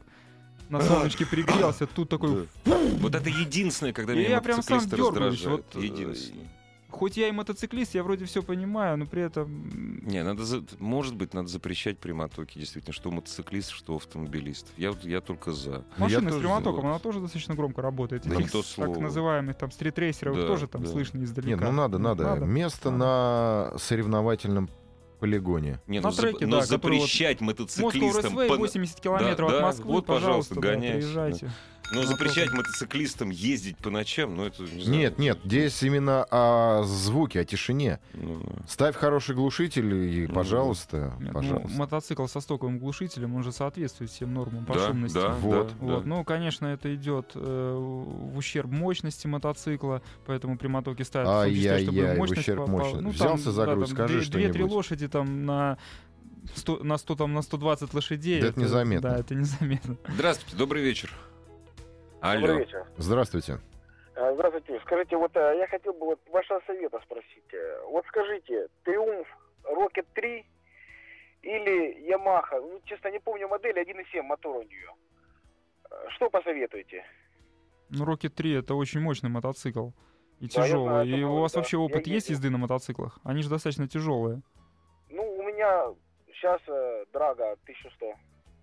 [0.69, 5.33] на солнышке пригрелся, тут такой, Вот это единственное, когда меня я прям сам мотоциклисты дергаюсь,
[5.33, 5.65] раздражают.
[5.73, 6.47] вот, э, Единственное.
[6.89, 9.99] хоть я и мотоциклист, я вроде все понимаю, но при этом...
[10.05, 14.71] Не, надо, за- может быть, надо запрещать прямотоки, действительно, что у мотоциклистов, что у автомобилистов.
[14.77, 15.83] Я, вот- я только за.
[15.97, 16.87] Ну, я Машина с прямотоком, за.
[16.89, 18.23] она тоже достаточно громко работает.
[18.27, 18.99] Да то так слово.
[18.99, 20.89] называемых там стритрейсеров Да, тоже там да.
[20.89, 21.49] слышно издалека.
[21.51, 22.23] Нет, ну надо, надо.
[22.23, 22.45] Надо.
[22.45, 24.69] Место на соревновательном
[25.19, 25.79] полигоне.
[25.87, 28.35] Не, На ну, треке, но да, который вот запрещать Москва мотоциклистам...
[28.35, 31.51] По- 80 километров Да, от да, Москвы, вот, пожалуйста, пожалуйста, да, гоняйте, приезжайте.
[31.91, 34.89] Но на запрещать мотоциклистам ездить по ночам, ну это не знаю.
[34.99, 37.99] Нет, нет, здесь именно о звуке, о тишине.
[38.13, 38.61] Ну, да.
[38.67, 41.77] Ставь хороший глушитель и, Ну, пожалуйста, Нет, ну, пожалуйста.
[41.79, 45.15] мотоцикл со стоковым глушителем, он же соответствует всем нормам по Да, шумности.
[45.15, 46.03] да, Вот, да, Вот.
[46.03, 46.07] да.
[46.09, 50.59] Ну, конечно, это идет э, в ущерб мощности мотоцикла, поэтому
[51.03, 53.01] ставят том числе, чтобы Ай-яй-яй, в мощность ущерб мощности.
[53.03, 54.71] Ну, Взялся там, за да, грудь, там скажи две- Две-три что-нибудь.
[54.71, 55.77] лошади там на
[56.55, 58.41] 100, на 100, там, на 120 лошадей.
[58.41, 59.09] Да это незаметно.
[59.09, 59.97] Да, это незаметно.
[60.07, 61.11] Здравствуйте, добрый вечер.
[62.21, 62.41] Алло.
[62.47, 62.85] Добрый вечер.
[62.97, 63.59] Здравствуйте.
[64.15, 64.79] А, Здравствуйте.
[64.85, 67.53] Скажите, вот а, я хотел бы вот вашего совета спросить.
[67.53, 69.27] Э, Вот скажите, Триумф
[69.63, 70.45] Rocket 3
[71.43, 74.91] или Yamaha, ну, честно, не помню модель, 1.7 мотор у нее.
[75.89, 77.05] Э, Что посоветуете?
[77.89, 79.89] Ну, Rocket 3 это очень мощный мотоцикл.
[80.39, 80.83] И Да, я тяжелый.
[80.89, 81.59] знаю, и это у вас да.
[81.59, 82.33] вообще Я опыт есть ездил.
[82.35, 83.19] езды на мотоциклах?
[83.23, 84.41] Они же достаточно тяжелые.
[85.59, 85.93] Меня
[86.31, 86.61] сейчас
[87.11, 88.15] Драга 1100,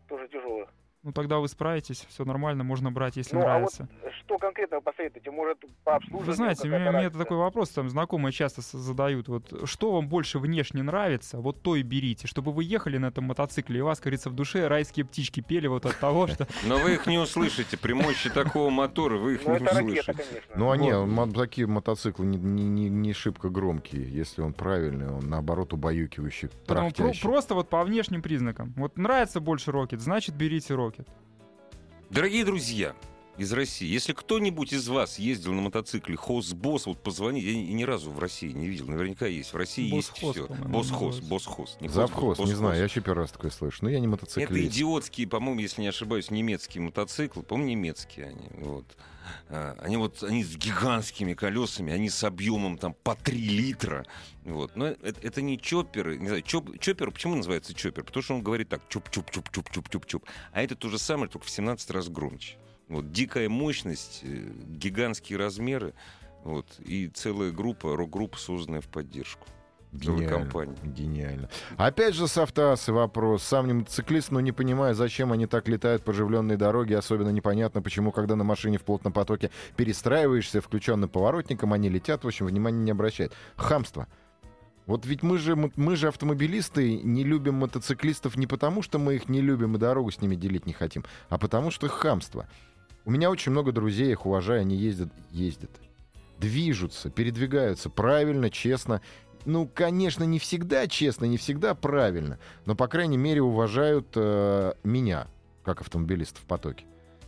[0.09, 0.67] тоже тяжелый.
[1.07, 3.89] Ну тогда вы справитесь, все нормально, можно брать, если Ну, а нравится.
[4.03, 5.31] вот что конкретно посоветуете?
[5.31, 7.19] Может, по обслуживанию Вы знаете, мне, мне разница?
[7.19, 9.29] такой вопрос там знакомые часто задают.
[9.29, 12.27] Вот что вам больше внешне нравится, вот то и берите.
[12.27, 15.69] Чтобы вы ехали на этом мотоцикле, и у вас, говорится, в душе райские птички пели
[15.69, 16.49] вот от того, что...
[16.67, 17.79] Но вы их не услышите.
[17.79, 20.43] При мощи такого мотора вы их Ну, не это услышите.
[20.57, 20.93] Ну, они,
[21.35, 24.11] такие мотоциклы не, не, не, не шибко громкие.
[24.11, 26.49] Если он правильный, он наоборот убаюкивающий,
[27.23, 28.75] просто вот по внешним признакам.
[28.77, 30.96] Вот нравится больше Рокет, значит берите Рокет.
[32.11, 32.95] Дорогие друзья
[33.37, 37.53] из России, если кто-нибудь из вас ездил на мотоцикле Хосбосс, вот позвоните.
[37.53, 38.87] Я ни, ни разу в России не видел.
[38.87, 39.53] Наверняка есть.
[39.53, 40.47] В России есть Босхоз, все.
[40.47, 41.31] Босхоз, называется.
[41.31, 41.77] Босхоз.
[41.81, 43.79] не Завхоз, Хосбосс, не знаю, я вообще первый раз такое слышу.
[43.83, 44.75] Но я не Это мотоциклист.
[44.75, 47.43] идиотские, по-моему, если не ошибаюсь, немецкие мотоциклы.
[47.43, 48.49] По-моему, немецкие они.
[48.65, 48.87] Вот.
[49.49, 54.07] А, Они вот они с гигантскими колесами, они с объемом там по 3 литра.
[54.45, 54.77] Вот.
[54.77, 56.19] Но это, это не чоперы.
[56.19, 58.05] Не знаю, чоп, чоппер, почему называется чоппер?
[58.05, 60.25] Потому что он говорит так, чуп-чуп-чуп-чуп-чуп-чуп.
[60.53, 62.57] А это то же самое, только в 17 раз громче.
[62.89, 65.95] Вот дикая мощность, э, гигантские размеры.
[66.45, 66.79] Вот.
[66.79, 69.47] И целая группа, рок-группа, созданная в поддержку.
[69.93, 70.29] Гениально.
[70.29, 70.77] компания.
[70.83, 71.49] Гениально.
[71.77, 73.43] Опять же с автоассы вопрос.
[73.43, 76.99] Сам не мотоциклист, но не понимаю, зачем они так летают по оживленной дороге.
[76.99, 82.27] Особенно непонятно, почему, когда на машине в плотном потоке перестраиваешься включенным поворотником, они летят, в
[82.27, 83.33] общем, внимания не обращают.
[83.57, 84.07] Хамство.
[84.87, 89.29] Вот ведь мы же, мы же автомобилисты не любим мотоциклистов не потому, что мы их
[89.29, 92.49] не любим и дорогу с ними делить не хотим, а потому что их хамство.
[93.05, 95.71] У меня очень много друзей, их уважаю, они ездят, ездят,
[96.39, 99.01] движутся, передвигаются правильно, честно.
[99.47, 105.29] Ну, конечно, не всегда честно, не всегда правильно, но, по крайней мере, уважают э, меня,
[105.65, 106.85] как автомобилиста в потоке.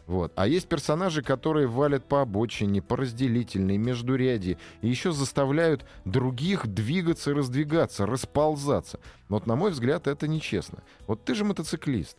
[0.09, 0.33] Вот.
[0.35, 7.35] А есть персонажи, которые валят по обочине, по разделительной, междуряди, и еще заставляют других двигаться
[7.35, 8.98] раздвигаться, расползаться.
[9.28, 10.83] Вот, на мой взгляд, это нечестно.
[11.07, 12.16] Вот ты же мотоциклист.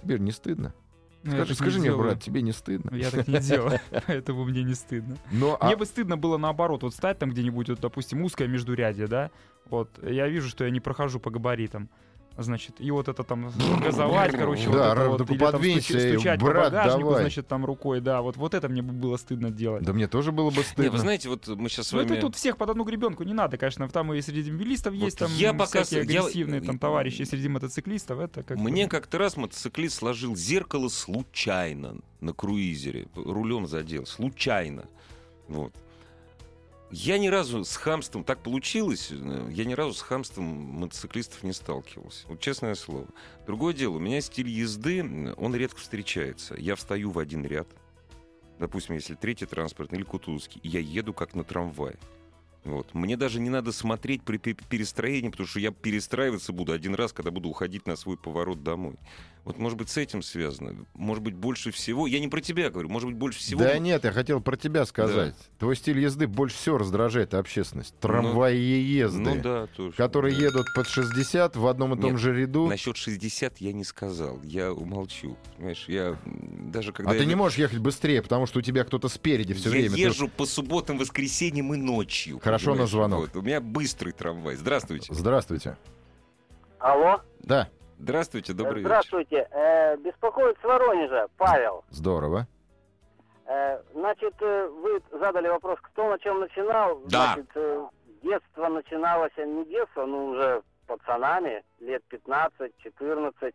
[0.00, 0.74] Тебе не стыдно?
[1.24, 2.02] Ну, Скажи, скажи мне, делаю.
[2.10, 2.94] брат, тебе не стыдно?
[2.96, 5.16] Я так не делаю, поэтому мне не стыдно.
[5.32, 9.06] Но, а- Мне бы стыдно было наоборот, вот стать там где-нибудь, вот, допустим, узкое междурядье,
[9.08, 9.30] да,
[9.68, 11.88] вот, я вижу, что я не прохожу по габаритам,
[12.42, 13.50] значит, и вот это там
[13.82, 15.60] газовать, короче, вот Да, это ра- вот, или там
[16.12, 17.22] стучать брат, по багажнику, давай.
[17.22, 19.82] значит, там рукой, да, вот, вот это мне бы было стыдно делать.
[19.84, 20.90] Да мне тоже было бы Не, стыдно.
[20.92, 22.12] вы знаете, вот мы сейчас с Ну, вами...
[22.12, 23.88] это тут всех под одну гребенку не надо, конечно.
[23.88, 27.48] Там и среди мобилистов есть, там я пока всякие с- я- агрессивные там товарищи, среди
[27.48, 33.08] мотоциклистов это как Мне как-то раз мотоциклист сложил зеркало случайно на круизере.
[33.14, 34.06] Рулем задел.
[34.06, 34.84] Случайно.
[35.48, 35.72] Вот.
[36.90, 41.52] Я ни разу с хамством, так получилось, э, я ни разу с хамством мотоциклистов не
[41.52, 42.26] сталкивался.
[42.28, 43.06] Вот честное слово.
[43.46, 46.54] Другое дело, у меня стиль езды, м, он редко встречается.
[46.56, 47.68] Я встаю в один ряд,
[48.58, 51.98] допустим, если третий транспорт или Кутузовский, я еду как на трамвае.
[52.64, 52.92] Вот.
[52.94, 57.12] Мне даже не надо смотреть при пе- перестроении, потому что я перестраиваться буду один раз,
[57.12, 58.96] когда буду уходить на свой поворот домой.
[59.48, 60.76] Вот, может быть, с этим связано.
[60.92, 62.06] Может быть, больше всего...
[62.06, 62.90] Я не про тебя говорю.
[62.90, 63.60] Может быть, больше всего...
[63.60, 65.34] Да нет, я хотел про тебя сказать.
[65.58, 67.98] Твой стиль езды больше всего раздражает общественность.
[67.98, 69.96] Трамваеезды, Ну да, тоже.
[69.96, 70.42] которые да.
[70.42, 72.66] едут под 60 в одном и том Нет, же ряду.
[72.66, 74.38] Насчет 60 я не сказал.
[74.42, 75.38] Я умолчу.
[75.56, 77.12] Понимаешь, я даже когда...
[77.12, 79.76] А я ты не можешь ехать быстрее, потому что у тебя кто-то спереди все я
[79.80, 79.94] время.
[79.94, 82.38] Ты- езжу по субботам, воскресеньям и ночью.
[82.40, 83.20] Хорошо на звонок.
[83.20, 83.36] Вот.
[83.36, 84.56] У меня быстрый трамвай.
[84.56, 85.14] Здравствуйте.
[85.14, 85.78] Здравствуйте.
[86.80, 87.22] Алло.
[87.42, 88.86] Да, Здравствуйте, добрый вечер.
[88.88, 89.48] Здравствуйте.
[89.50, 91.28] Э, беспокоит с Воронежа.
[91.36, 91.84] Павел.
[91.90, 92.46] здорово.
[93.46, 97.00] Э, значит, э, вы задали вопрос, кто на чем начинал.
[97.06, 97.34] Да.
[97.34, 97.86] Значит, э,
[98.22, 103.54] детство начиналось, а не детство, но уже пацанами, лет 15-14.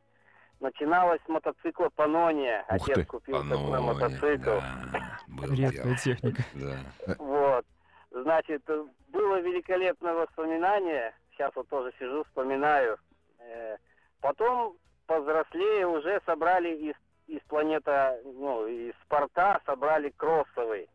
[0.60, 2.62] Начиналось с мотоцикла Панония.
[2.70, 3.06] Ух Отец ты.
[3.06, 4.60] купил такой Панония, мотоцикл.
[4.92, 6.44] да, Редкая техника.
[6.54, 7.16] Да.
[7.18, 7.66] Вот.
[8.12, 11.14] Значит, э, было великолепное воспоминание.
[11.32, 12.98] Сейчас вот тоже сижу, вспоминаю.
[13.40, 13.78] Э,
[14.24, 16.96] Потом, повзрослее, уже собрали из,
[17.28, 20.88] из планета, ну, из спорта, собрали кроссовый.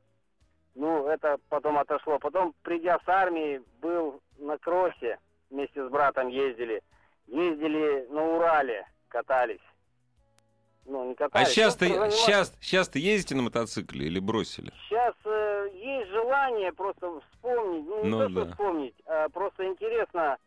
[0.74, 2.18] Ну, это потом отошло.
[2.18, 5.18] Потом, придя с армии, был на кроссе,
[5.50, 6.82] вместе с братом ездили.
[7.26, 9.60] Ездили на Урале, катались.
[10.86, 11.48] Ну, не А катались.
[11.48, 12.14] сейчас-то, просто занимались.
[12.14, 14.72] сейчас, сейчас-то ездите на мотоцикле или бросили?
[14.88, 18.50] Сейчас э, есть желание просто вспомнить, ну не Ну то, что да.
[18.52, 20.38] вспомнить, а просто интересно,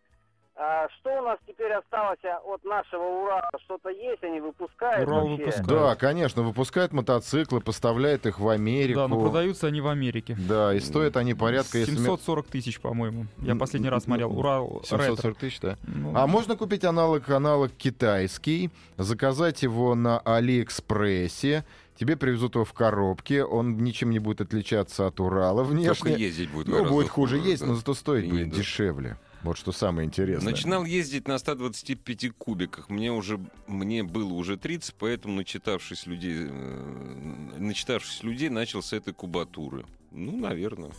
[0.64, 3.50] а что у нас теперь осталось от нашего Урала?
[3.66, 5.46] Что-то есть, они выпускают Урал вообще?
[5.46, 5.68] выпускает.
[5.68, 9.00] Да, конечно, выпускают мотоциклы, поставляют их в Америку.
[9.00, 10.38] Да, но продаются они в Америке.
[10.48, 11.80] Да, и стоят они порядка...
[11.80, 13.26] если ми- 740 тысяч, по-моему.
[13.40, 14.38] Я последний раз смотрел.
[14.38, 15.34] Урал 740 ретро.
[15.34, 15.78] тысяч, да.
[15.84, 21.66] Ну, А можно купить аналог, аналог китайский, заказать его на Алиэкспрессе,
[21.98, 26.16] тебе привезут его в коробке, он ничем не будет отличаться от Урала Только внешне.
[26.16, 27.68] ездить будет Ну, гораздо будет хуже хуже, есть, да.
[27.70, 28.56] но зато стоить И будет да.
[28.58, 29.18] дешевле.
[29.44, 30.52] Вот что самое интересное.
[30.52, 32.90] Начинал ездить на 125 кубиках.
[32.90, 39.14] Мне уже мне было уже 30, поэтому начитавшись людей, э, начитавшись людей, начал с этой
[39.14, 39.86] кубатуры.
[40.12, 40.92] Ну, наверное.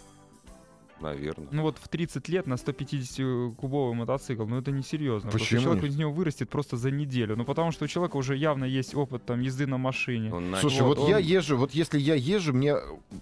[1.02, 1.48] Наверное.
[1.50, 5.30] Ну вот в 30 лет на 150-кубовый мотоцикл, ну это несерьезно.
[5.30, 5.62] Просто Почему?
[5.62, 7.36] человек из него вырастет просто за неделю.
[7.36, 10.32] Ну потому что у человека уже явно есть опыт там езды на машине.
[10.32, 12.76] Он Слушай, вот, он- я езжу, вот если я езжу, мне,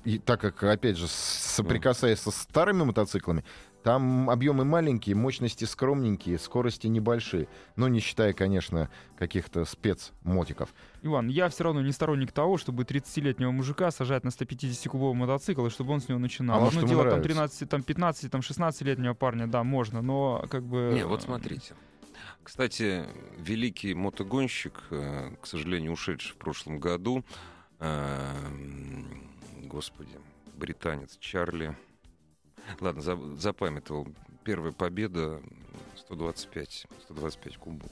[0.04, 3.44] и так как, опять же, соприкасаясь со старыми мотоциклами,
[3.82, 7.48] там объемы маленькие, мощности скромненькие, скорости небольшие.
[7.76, 10.74] Но не считая, конечно, каких-то спецмотиков.
[11.02, 15.70] Иван, я все равно не сторонник того, чтобы 30-летнего мужика сажать на 150-кубовый мотоцикл, и
[15.70, 16.62] чтобы он с него начинал.
[16.62, 17.28] А Одно дело там нравится?
[17.28, 20.92] 13, там 15, там 16-летнего парня, да, можно, но как бы...
[20.94, 21.74] Не, вот смотрите.
[22.42, 23.06] Кстати,
[23.38, 27.24] великий мотогонщик, э, к сожалению, ушедший в прошлом году,
[27.78, 28.34] э,
[29.64, 30.18] господи,
[30.56, 31.76] британец Чарли,
[32.80, 34.06] ладно, за- запамятовал,
[34.44, 35.40] первая победа
[35.96, 37.90] 125, 125 кубов.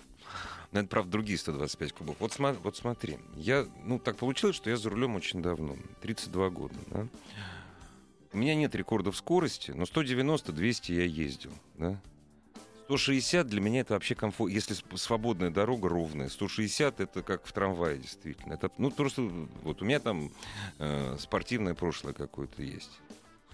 [0.73, 2.17] Но это, правда, другие 125 кубов.
[2.21, 6.51] Вот, сма- вот смотри, я, ну, так получилось, что я за рулем очень давно, 32
[6.51, 7.07] года, да?
[8.33, 11.99] меня нет рекордов скорости, но 190-200 я ездил, да.
[12.85, 14.51] 160 для меня это вообще комфорт.
[14.51, 18.55] Если свободная дорога ровная, 160 это как в трамвае действительно.
[18.55, 19.23] Это, ну, просто
[19.63, 20.31] вот у меня там
[20.79, 22.91] э, спортивное прошлое какое-то есть.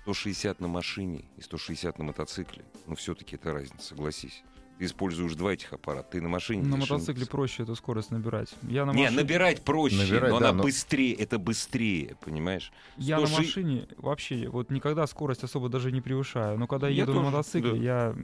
[0.04, 2.64] 160 на машине и 160 на мотоцикле.
[2.86, 4.42] Ну, все-таки это разница, согласись.
[4.78, 6.08] Ты используешь два этих аппарата.
[6.12, 6.62] Ты на машине.
[6.64, 8.54] На мотоцикле проще эту скорость набирать.
[8.64, 11.14] Я на Не, машине, набирать проще, Набирать, но да, она но- быстрее.
[11.14, 12.70] Это быстрее, понимаешь?
[12.98, 16.58] я на 106 машине вообще вот никогда скорость особо даже не превышаю.
[16.58, 17.76] Но когда Я еду на тоже, мотоцикле, да.
[17.78, 18.16] я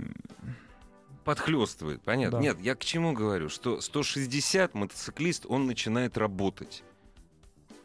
[1.24, 2.38] Подхлестывает, понятно.
[2.38, 2.42] Да.
[2.42, 3.48] Нет, я к чему говорю?
[3.48, 6.82] Что 160 мотоциклист, он начинает работать.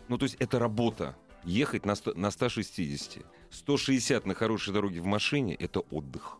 [0.07, 1.15] Ну, то есть это работа.
[1.43, 3.23] Ехать на, 100 на 160.
[3.55, 6.37] 160 на хорошей дороге в машине— это отдых.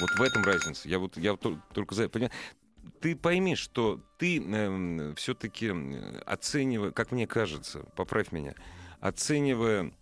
[0.00, 0.88] Вот в этом разница.
[0.88, 2.32] Я вот я только за это понимаю.
[3.00, 4.40] Ты пойми, что ты
[5.16, 5.72] все-таки
[6.24, 8.54] оценивая, как мне кажется, поправь меня,
[9.00, 9.92] оценивая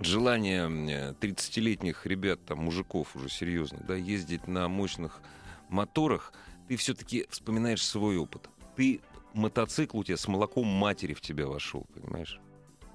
[0.00, 5.20] желание э, 30-летних ребят, там, мужиков уже серьезно, да, ездить на мощных
[5.68, 6.32] моторах,
[6.68, 8.48] ты все-таки вспоминаешь свой опыт.
[8.76, 9.00] Ты
[9.34, 12.40] мотоцикл у тебя с молоком матери в тебя вошел, понимаешь?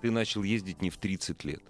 [0.02, 1.64] Ты начал ездить не в 30 лет.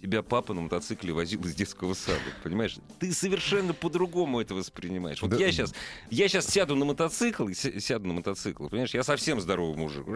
[0.00, 2.76] Тебя папа на мотоцикле возил из детского сада, понимаешь?
[2.98, 5.20] Ты совершенно по-другому это воспринимаешь.
[5.20, 5.36] Вот Да.
[5.36, 5.74] я сейчас,
[6.10, 8.94] я сейчас сяду на мотоцикл, сяду на мотоцикл, понимаешь?
[8.94, 10.06] Я совсем здоровый мужик.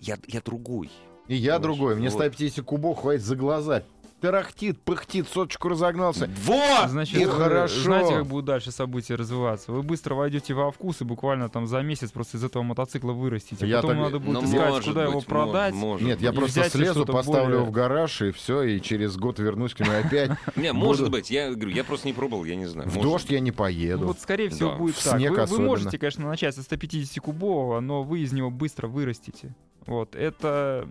[0.00, 0.90] Я, я другой.
[1.26, 1.96] И я Вот, другой.
[1.96, 2.18] Мне вот.
[2.18, 3.84] 150 кубов хватит за глаза.
[4.20, 6.28] Тарахтит, пыхтит, соточку разогнался.
[6.44, 6.88] Вот!
[6.90, 7.80] Значит, и вы хорошо.
[7.82, 9.70] знаете, как будут дальше события развиваться?
[9.70, 13.64] Вы быстро войдете во вкус и буквально там за месяц просто из этого мотоцикла вырастите.
[13.66, 15.74] Я Потом так- надо будет Ну, искать, может куда его быть, продать.
[15.74, 19.74] может Нет, я просто слезу, поставлю более- в гараж, и все, и через год вернусь
[19.74, 20.32] к нему опять.
[20.56, 22.88] Не, может быть, я говорю, я просто не пробовал, я не знаю.
[22.90, 24.00] В дождь я не поеду.
[24.00, 25.16] Ну, вот, скорее всего, будет так.
[25.16, 29.54] снег Вы, можете, конечно, начать со 150-кубового, но вы из него быстро вырастете.
[29.86, 30.88] Вот, это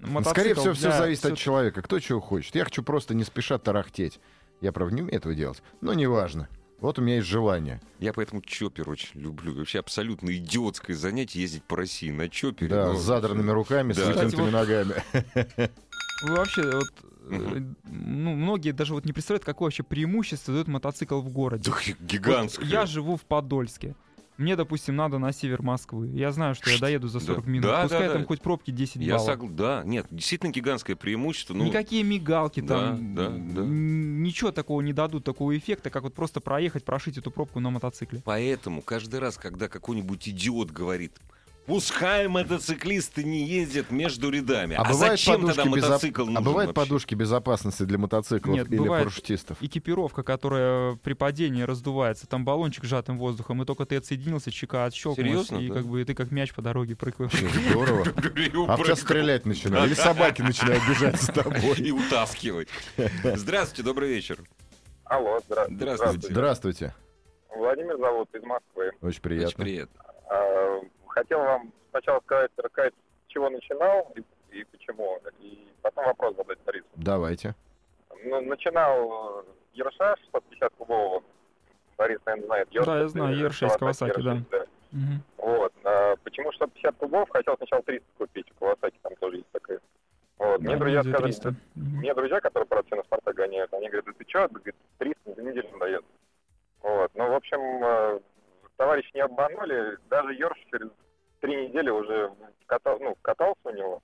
[0.00, 1.82] мотоцикл Скорее всего, все зависит от человека.
[1.82, 2.54] Кто чего хочет.
[2.54, 4.20] Я хочу просто не спеша тарахтеть.
[4.60, 5.62] Я, правда, не умею этого делать.
[5.80, 6.48] Но неважно.
[6.80, 7.80] Вот у меня есть желание.
[7.98, 9.54] Я поэтому чоппер очень люблю.
[9.54, 12.68] Вообще абсолютно идиотское занятие ездить по России на чоппере.
[12.70, 14.06] Да, Ну, с задранными руками, с Да.
[14.06, 14.94] вытянутыми Кстати, ногами.
[16.24, 16.88] Вы вообще, вот,
[17.30, 21.70] э, ну, многие даже вот не представляют, какое вообще преимущество дает мотоцикл в городе.
[21.70, 22.66] Да, Вот гигантское.
[22.68, 23.94] я живу в Подольске.
[24.38, 26.06] Мне, допустим, надо на север Москвы.
[26.14, 27.26] Я знаю, что я доеду за Да.
[27.26, 27.62] 40 минут.
[27.70, 28.28] Да, Пускай да, там да.
[28.28, 29.26] хоть пробки 10 Я баллов.
[29.26, 29.56] согласен.
[29.56, 31.54] Да, нет, действительно гигантское преимущество.
[31.54, 33.62] Ну, Никакие мигалки да, там, да, да.
[33.66, 38.22] ничего такого не дадут, такого эффекта, как вот просто проехать, прошить эту пробку на мотоцикле.
[38.24, 41.12] Поэтому каждый раз, когда какой-нибудь идиот говорит,
[41.68, 44.74] пускай мотоциклисты не ездят между рядами.
[44.74, 46.88] А, бывают зачем тогда подушки безо- мотоцикл нужен А бывают вообще?
[46.88, 49.58] подушки безопасности для мотоциклов Нет, или бывает- парашютистов?
[49.60, 55.48] Экипировка, которая при падении раздувается, там баллончик сжатым воздухом, и только ты отсоединился, чека отщелкнулась,
[55.48, 55.74] Серьезно, и да?
[55.74, 57.30] как бы ты как мяч по дороге прыгаешь.
[57.70, 58.04] Здорово.
[58.68, 59.86] А в час стрелять начинают.
[59.86, 61.76] Или собаки начинают бежать за тобой.
[61.78, 62.68] И утаскивать.
[63.22, 64.38] Здравствуйте, добрый вечер.
[65.04, 65.76] Алло, здравствуйте.
[65.84, 66.28] Здравствуйте.
[66.30, 66.94] Здравствуйте.
[67.54, 68.90] Владимир зовут из Москвы.
[69.02, 69.64] Очень Очень приятно.
[71.18, 74.22] Хотел вам сначала сказать, рассказать, с чего начинал и,
[74.56, 76.86] и почему, и потом вопрос задать Борису.
[76.94, 77.56] Давайте.
[78.24, 81.24] Ну, начинал Ерша 650 кубового.
[81.96, 82.68] Борис, наверное, знает.
[82.70, 84.34] Да, я знаю, э, Ерши, Кавасаки, да.
[84.92, 85.22] Мгм.
[85.38, 85.72] Вот.
[85.84, 87.28] а почему 650 кубов?
[87.30, 88.46] Хотел сначала 300 купить.
[88.52, 89.80] У Кавасаки там тоже есть такая.
[90.38, 90.60] Вот.
[90.60, 91.48] Мне Да, друзья за сказали, 300.
[91.74, 91.96] Мгм.
[91.98, 95.42] мне друзья, которые все на Спартак гоняют, они говорят, да ты что, говорит, 300 за
[95.42, 96.04] неделю надоест.
[96.82, 97.10] Вот.
[97.14, 98.20] Ну, в общем, э,
[98.76, 100.88] товарищи не обманули, даже Йорш через
[101.40, 102.32] три недели уже
[102.66, 104.00] катал, ну, катался у него,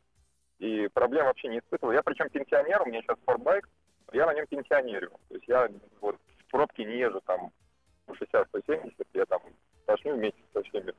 [0.59, 1.93] и проблем вообще не испытывал.
[1.93, 3.69] Я причем пенсионер, у меня сейчас спортбайк,
[4.13, 5.11] я на нем пенсионерю.
[5.29, 5.69] То есть я
[6.01, 6.17] вот
[6.47, 7.51] в пробке не езжу там
[8.09, 9.41] 60-170, я там
[9.87, 10.93] тошню вместе со всеми.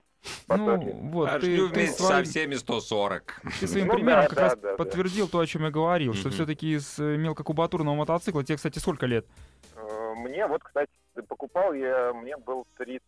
[0.47, 0.77] Ну,
[1.11, 3.41] вот, А ты, ты вместе своим- со всеми 140.
[3.59, 4.77] Ты своим Ну примером да, как да, раз да, да.
[4.77, 6.35] подтвердил то, о чем я говорил, что Мгм.
[6.35, 9.25] все-таки из э, мелкокубатурного мотоцикла тебе, кстати, сколько лет?
[9.75, 10.91] Э, Мне вот, кстати,
[11.23, 13.01] покупал я, мне был 30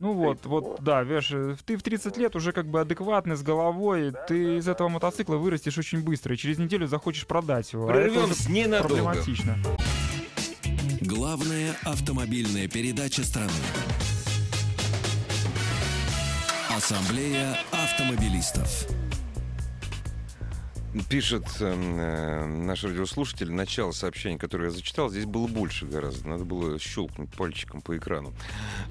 [0.00, 3.36] Ну вот, 30 вот, да, видишь, э, ты в 30 лет уже как бы адекватный,
[3.36, 4.72] с головой, Да, ты да, из да.
[4.72, 7.84] этого мотоцикла вырастешь очень быстро, и через неделю захочешь продать его.
[7.88, 8.88] а уже Прервемся ненадолго.
[8.88, 9.56] проблематично.
[11.00, 13.50] Главная автомобильная передача страны.
[16.76, 18.88] Ассамблея автомобилистов.
[21.02, 26.28] Пишет эм, э, наш радиослушатель, начало сообщения, которое я зачитал, здесь было больше гораздо.
[26.28, 28.32] Надо было щелкнуть пальчиком по экрану.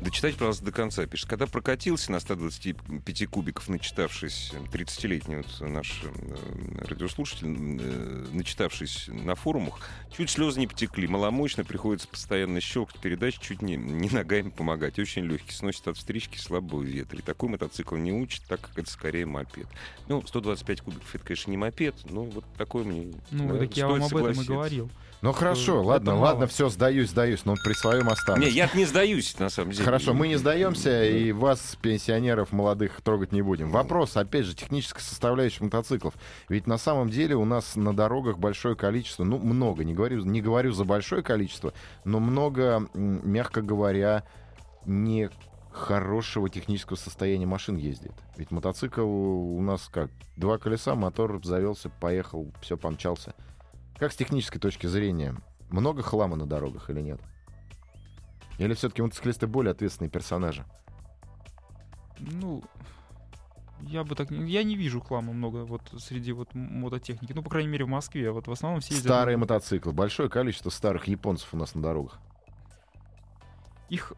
[0.02, 1.06] Дочитать, пожалуйста, до конца.
[1.06, 9.36] Пишет, когда прокатился на 125 кубиков, начитавшись, 30-летний вот наш э, радиослушатель, э, начитавшись на
[9.36, 9.80] форумах,
[10.16, 11.08] чуть слезы не потекли.
[11.08, 15.00] Маломощно приходится постоянно щелкать передачи, чуть не, не ногами помогать.
[15.00, 17.18] Очень легкий, сносит от встречки слабого ветра.
[17.18, 19.68] И такой мотоцикл не учит, так как это скорее мопед.
[20.10, 22.14] Ну, 125 кубиков, это, конечно, не мопед, нет.
[22.14, 23.20] Ну, вот такое мнение.
[23.32, 24.90] Ну, Да, так я вам об этом и говорил.
[25.22, 26.24] Ну хорошо, это ладно, мало.
[26.26, 28.44] ладно, все, сдаюсь, сдаюсь, но при своем останусь.
[28.44, 29.86] Не, я не сдаюсь, на самом деле.
[29.86, 33.72] Хорошо, мы не сдаемся, и вас, пенсионеров молодых, трогать не будем.
[33.72, 36.14] Вопрос, опять же, технической составляющей мотоциклов.
[36.50, 40.42] Ведь на самом деле у нас на дорогах большое количество, ну, много, не говорю, не
[40.42, 41.74] говорю за большое количество,
[42.04, 44.26] но много, мягко говоря,
[44.86, 45.30] не
[45.74, 48.14] хорошего технического состояния машин ездит.
[48.38, 50.10] Ведь мотоцикл у нас как?
[50.38, 53.34] Два колеса, мотор завелся, поехал, все помчался.
[53.98, 55.36] Как с технической точки зрения?
[55.70, 57.20] Много хлама на дорогах или нет?
[58.60, 60.64] Или все-таки мотоциклисты более ответственные персонажи?
[62.20, 62.64] Ну,
[63.82, 64.30] я бы так...
[64.30, 67.34] не- Я не вижу хлама много вот среди вот мототехники.
[67.34, 68.32] Ну, по крайней мере, в Москве.
[68.32, 69.12] Вот в основном все ездят...
[69.12, 69.92] Старые мотоциклы.
[69.92, 72.20] Большое количество старых японцев у нас на дорогах.
[73.90, 74.14] Их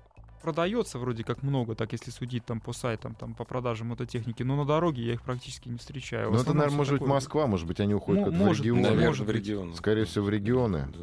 [0.45, 4.55] продается вроде как много, так если судить там по сайтам, там по продаже мототехники, но
[4.55, 6.29] на дороге я их практически не встречаю.
[6.29, 8.65] В Ну, это, наверное, может быть, такое- Москва, может быть, они уходят в может быть,
[8.65, 8.81] регионы.
[8.83, 9.35] Наверное, может в быть.
[9.37, 9.75] регион.
[9.75, 10.87] Скорее всего, в регионы.
[10.93, 10.99] Да.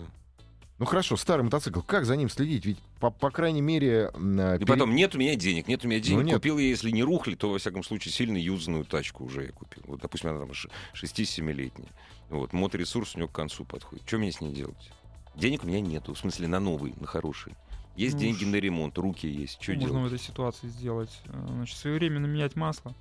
[0.78, 2.64] Ну хорошо, старый мотоцикл, как за ним следить?
[2.66, 4.10] Ведь, по, по крайней мере...
[4.14, 6.18] а, И потом, нет у меня денег, нет у меня денег.
[6.18, 6.34] Ну, нет.
[6.36, 9.82] Купил я, если не рухли, то, во всяком случае, сильно юзанную тачку уже я купил.
[9.86, 10.50] Вот, допустим, она там
[10.94, 11.88] 6-7-летняя.
[12.30, 14.06] Вот, моторесурс у него к концу подходит.
[14.06, 14.90] Что мне с ней делать?
[15.34, 17.54] Денег у меня нету, в смысле, на новый, на хороший.
[17.94, 19.54] Есть Ну деньги на ремонт, руки есть.
[19.54, 20.10] Что Что можно делать?
[20.10, 21.20] в этой ситуации сделать?
[21.26, 22.94] Э, Значит, своевременно менять масло,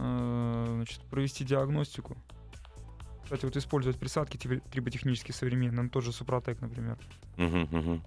[0.00, 2.16] Э, значит, провести диагностику.
[3.24, 6.96] Кстати, вот использовать присадки триботехнически современные, ну, тот же Супротек, например.
[7.36, 8.02] Мгм, мгм.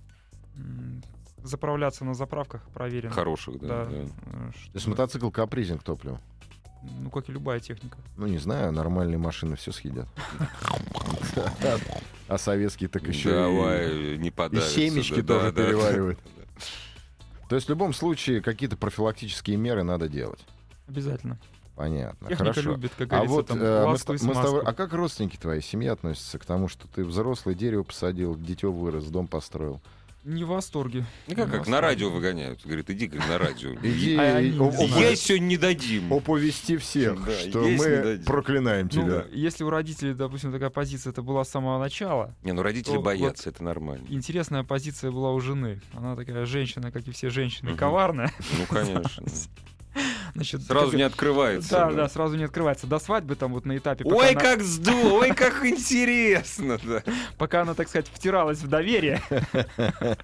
[0.56, 1.04] М,
[1.44, 3.12] Заправляться на заправках проверено.
[3.14, 3.68] Хороших, да.
[3.68, 3.86] Да.
[3.86, 3.98] да.
[3.98, 6.20] э, То есть мотоцикл капризен к топливу.
[6.84, 7.98] Ну, как и любая техника.
[8.16, 10.08] Ну, не знаю, нормальные машины все съедят.
[12.32, 14.74] А советские так еще Давай, не и подавится.
[14.74, 15.68] семечки да, тоже да, да.
[15.68, 16.20] переваривают.
[17.50, 20.40] То есть в любом случае какие-то профилактические меры надо делать.
[20.88, 21.38] Обязательно.
[21.76, 22.30] Понятно.
[22.30, 22.72] Техника Хорошо.
[22.72, 25.92] любит, как А вот там, э, мы, и мы тобой- а как родственники твои, семья
[25.92, 29.82] относятся к тому, что ты взрослый, дерево посадил, дитё вырос, дом построил?
[30.24, 31.04] Не в восторге.
[31.28, 32.62] Ну как, как на радио выгоняют.
[32.64, 33.72] Говорит, иди как на радио.
[34.20, 36.14] А Есть сегодня не дадим.
[36.14, 39.26] оповести всех, Да, что мы проклинаем Ну, тебя.
[39.32, 43.02] если у родителей, допустим, такая позиция это была с самого начала, Не, ну родители То
[43.02, 44.06] боятся, это нормально.
[44.10, 45.82] интересная позиция была у жены.
[45.94, 48.32] Она такая женщина, как и все женщины, коварная.
[48.60, 49.26] Ну, конечно.
[50.34, 51.70] Значит, Сразу как- не открывается.
[51.72, 52.88] Да, да, сразу не открывается.
[52.88, 57.04] До свадьбы там вот на этапе, Ой, она, как здорово, ой, как интересно, да.
[57.38, 59.22] пока она, так сказать, втиралась в доверие,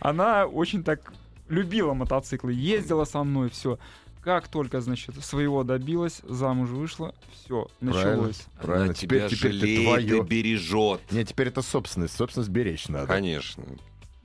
[0.00, 1.12] она очень так
[1.48, 3.78] любила мотоциклы, ездила со мной, все.
[4.22, 8.46] Как только, значит, своего добилась, замуж вышла, все, Правильно, началось.
[8.60, 8.84] правильно.
[8.84, 10.18] Она Теперь, тебя теперь ты жалеет твое.
[10.18, 11.00] и бережет.
[11.10, 12.14] Нет, теперь это собственность.
[12.16, 13.08] Собственность беречь надо.
[13.08, 13.64] Конечно.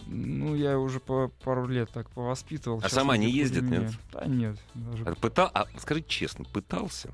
[0.09, 2.77] Ну, я уже по пару лет так повоспитывал.
[2.79, 3.91] А Щас сама не ездит, меня- нет?
[4.13, 4.57] Да нет.
[4.73, 7.11] Даже А, пытал, а скажи честно, пытался?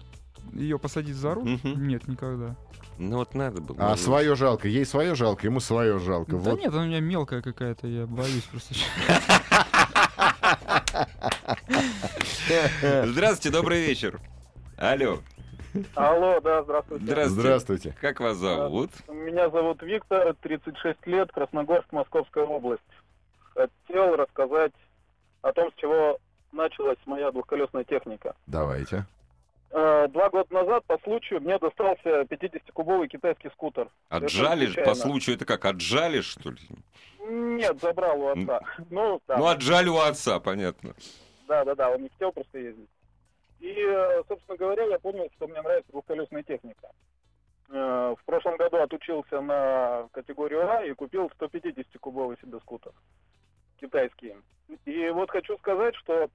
[0.54, 1.60] ее посадить за руль?
[1.64, 1.88] Мгм.
[1.88, 2.56] Нет, никогда.
[3.00, 3.94] Ну вот надо было.
[3.94, 4.68] А свое жалко.
[4.68, 6.32] Ей свое жалко, ему свое жалко.
[6.34, 6.60] Да Вот.
[6.60, 8.76] нет, она у меня мелкая какая-то, я боюсь просто.
[13.06, 14.20] Здравствуйте, добрый вечер.
[14.78, 15.20] Алло,
[15.96, 17.06] Алло, да, здравствуйте.
[17.06, 17.42] здравствуйте.
[17.42, 17.96] Здравствуйте.
[18.00, 18.92] Как вас зовут?
[19.08, 22.82] Меня зовут Виктор, 36 лет, Красногорск, Московская область.
[23.56, 24.74] Хотел рассказать
[25.42, 26.18] о том, с чего
[26.52, 28.36] началась моя двухколесная техника.
[28.48, 29.06] Давайте.
[29.72, 33.90] Э, Два года назад по случаю мне достался 50-кубовый китайский скутер.
[34.10, 36.60] Отжали, Это по случаю это как, отжали, что ли?
[37.28, 38.60] Нет, забрал у отца.
[38.92, 40.94] Ну, там, Ну, отжали у отца, понятно.
[41.48, 42.90] да, да, да, он не хотел просто ездить.
[43.64, 46.90] И, э, собственно говоря, я понял, что мне нравится двухколесная техника.
[47.70, 52.92] Э, В прошлом году отучился на категорию А и купил 150-кубовый себе скутер.
[53.80, 54.36] Китайский.
[54.84, 56.30] И вот хочу сказать, что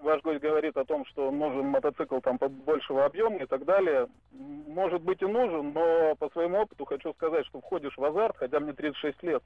[0.00, 4.06] ваш гость говорит о том, что нужен мотоцикл там большего объема и так далее.
[4.30, 8.60] Может быть и нужен, но по своему опыту хочу сказать, что входишь в азарт, хотя
[8.60, 9.42] мне 36 лет,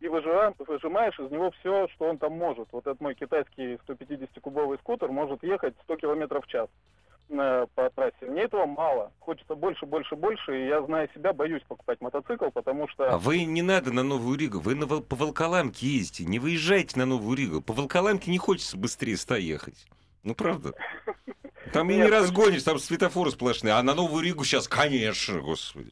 [0.00, 2.68] и выживаем, выжимаешь из него все, что он там может.
[2.72, 6.68] Вот этот мой китайский 150-кубовый скутер может ехать 100 километров в час
[7.30, 8.26] э, по трассе.
[8.26, 9.12] Мне этого мало.
[9.20, 10.60] Хочется больше, больше, больше.
[10.60, 13.14] И я, зная себя, боюсь покупать мотоцикл, потому что...
[13.14, 17.06] А вы не надо на Новую Ригу, вы на, по Волколамке ездите, не выезжайте на
[17.06, 17.62] Новую Ригу.
[17.62, 19.86] По Волколамке не хочется быстрее ста ехать.
[20.22, 20.72] Ну, правда.
[21.72, 23.74] Там и не разгонишь, там светофоры сплошные.
[23.74, 25.90] А на Новую Ригу сейчас, конечно, господи.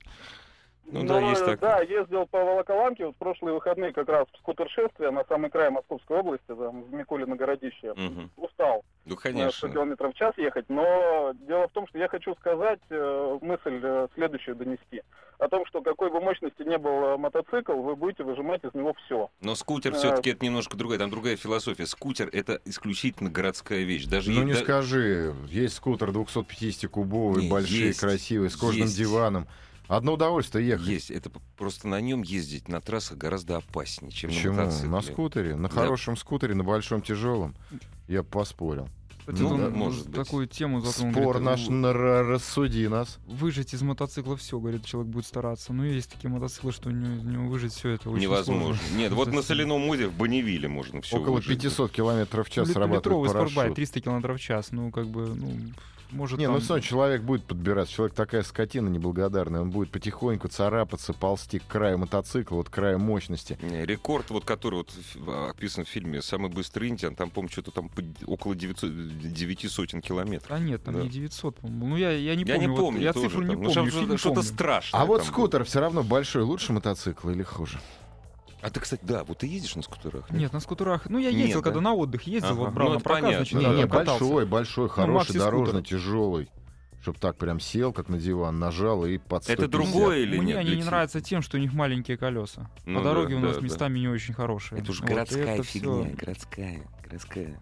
[0.92, 1.58] Ну да, есть так.
[1.60, 5.70] Да, ездил по Волоколамке, вот в прошлые выходные как раз в скутер-шествие на самый край
[5.70, 7.94] Московской области, там, в Микулино городище.
[7.96, 8.30] Мгм.
[8.36, 8.84] Устал.
[9.06, 9.68] Ну, э, 100 конечно.
[9.70, 14.08] километров в час ехать, но дело в том, что я хочу сказать, э, мысль э,
[14.14, 15.02] следующую донести.
[15.38, 19.28] О том, что какой бы мощности не был мотоцикл, вы будете выжимать из него все.
[19.40, 21.86] Но скутер все-таки это немножко другое, там другая философия.
[21.86, 24.04] Скутер это исключительно городская вещь.
[24.04, 28.82] Даже Ну е- не да- скажи, есть скутер 250-кубовый, Не, большие, есть, красивые, с кожаным
[28.86, 28.96] есть.
[28.98, 29.48] диваном.
[29.96, 30.86] Одно удовольствие ехать.
[30.86, 31.10] есть.
[31.10, 34.54] Это просто на нем ездить на трассах гораздо опаснее, чем Почему?
[34.54, 34.88] на мотоцикле.
[34.90, 35.74] На скутере, на Да.
[35.74, 37.54] хорошем скутере, на большом тяжелом.
[38.08, 38.88] Я поспорил.
[39.20, 40.16] Кстати, Ну вот да, он может быть.
[40.16, 41.12] такую тему затронул.
[41.12, 43.18] Спор говорит, наш на- ра- рассуди нас.
[43.24, 45.72] Выжать из мотоцикла все, говорит, человек будет стараться.
[45.72, 48.76] Но есть такие мотоциклы, что у него, у него выжать все это очень Невозможно.
[48.78, 48.96] сложно.
[48.96, 52.74] Нет, вот на соляном озере в Бонневилле можно все Около 500 километров в час Лит-
[52.74, 53.76] срабатывает Литровый спортбайк, парашют.
[53.76, 54.72] 300 км в час.
[54.72, 55.52] Ну, как бы, ну,
[56.12, 57.92] может Не, ну там- все, человек будет подбираться.
[57.92, 59.62] Человек такая скотина неблагодарная.
[59.62, 63.58] Он будет потихоньку царапаться, ползти к краю мотоцикла, вот к краю мощности.
[63.62, 64.92] Не, Рекорд, вот который вот
[65.50, 67.90] описан в фильме «Самый быстрый индиан», там, помню, что-то там
[68.26, 68.90] около 900,
[69.32, 70.48] 9 сотен километров.
[70.50, 71.02] Да нет, там Да.
[71.02, 71.86] не 900, по-моему.
[71.88, 72.60] Ну, я, я не Я помню.
[72.60, 73.62] не вот помню я тоже цифру не там.
[73.62, 73.90] Ну, помню.
[73.90, 75.00] что- Что-то страшное.
[75.00, 76.42] А вот скутер все равно большой.
[76.42, 77.78] Лучше мотоцикл или хуже?
[78.62, 80.30] А ты, кстати, да, вот ты ездишь на скутерах?
[80.30, 81.10] Нет, на скутерах.
[81.10, 81.64] Ну, я Нет, ездил, да?
[81.64, 82.58] когда на отдых ездил, Ага.
[82.60, 84.06] вот брал Ну, на прокат, понятно, значит, да, Не, да, не, катался.
[84.24, 85.44] большой, большой, Ну, хороший, Макси-скутер.
[85.50, 86.48] дорожный, тяжелый.
[87.02, 89.70] Чтоб так прям сел, как на диван, нажал и под Это 150.
[89.72, 90.56] другое или Мне нет?
[90.58, 92.70] они для не нравятся тем, что у них маленькие колеса.
[92.86, 93.62] Ну По да, дороге у да, нас да.
[93.62, 94.80] местами не очень хорошие.
[94.80, 96.16] Это уж Вот, городская это фигня, всё.
[96.16, 97.60] городская, городская.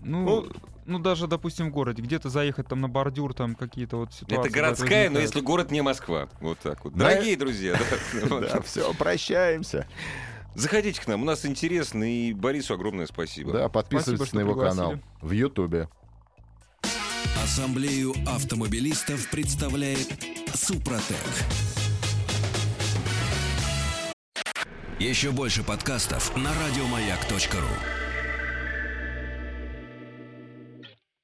[0.00, 0.48] Ну,
[0.86, 4.48] ну, даже, допустим, в городе, где-то заехать там на бордюр, там какие-то вот ситуации.
[4.48, 6.28] Это городская, но если город не Москва.
[6.40, 6.94] Вот так вот.
[6.94, 8.40] Дорогие друзья, да, вот.
[8.42, 9.88] Да, все, прощаемся.
[10.54, 13.52] заходите к нам, у нас интересно, и Борису огромное спасибо.
[13.52, 15.88] Да, подписывайтесь на его канал в Ютубе.
[17.42, 20.08] Ассамблею автомобилистов представляет
[20.54, 21.16] Супротек.
[24.98, 28.05] Еще больше подкастов на радиомаяк.ру.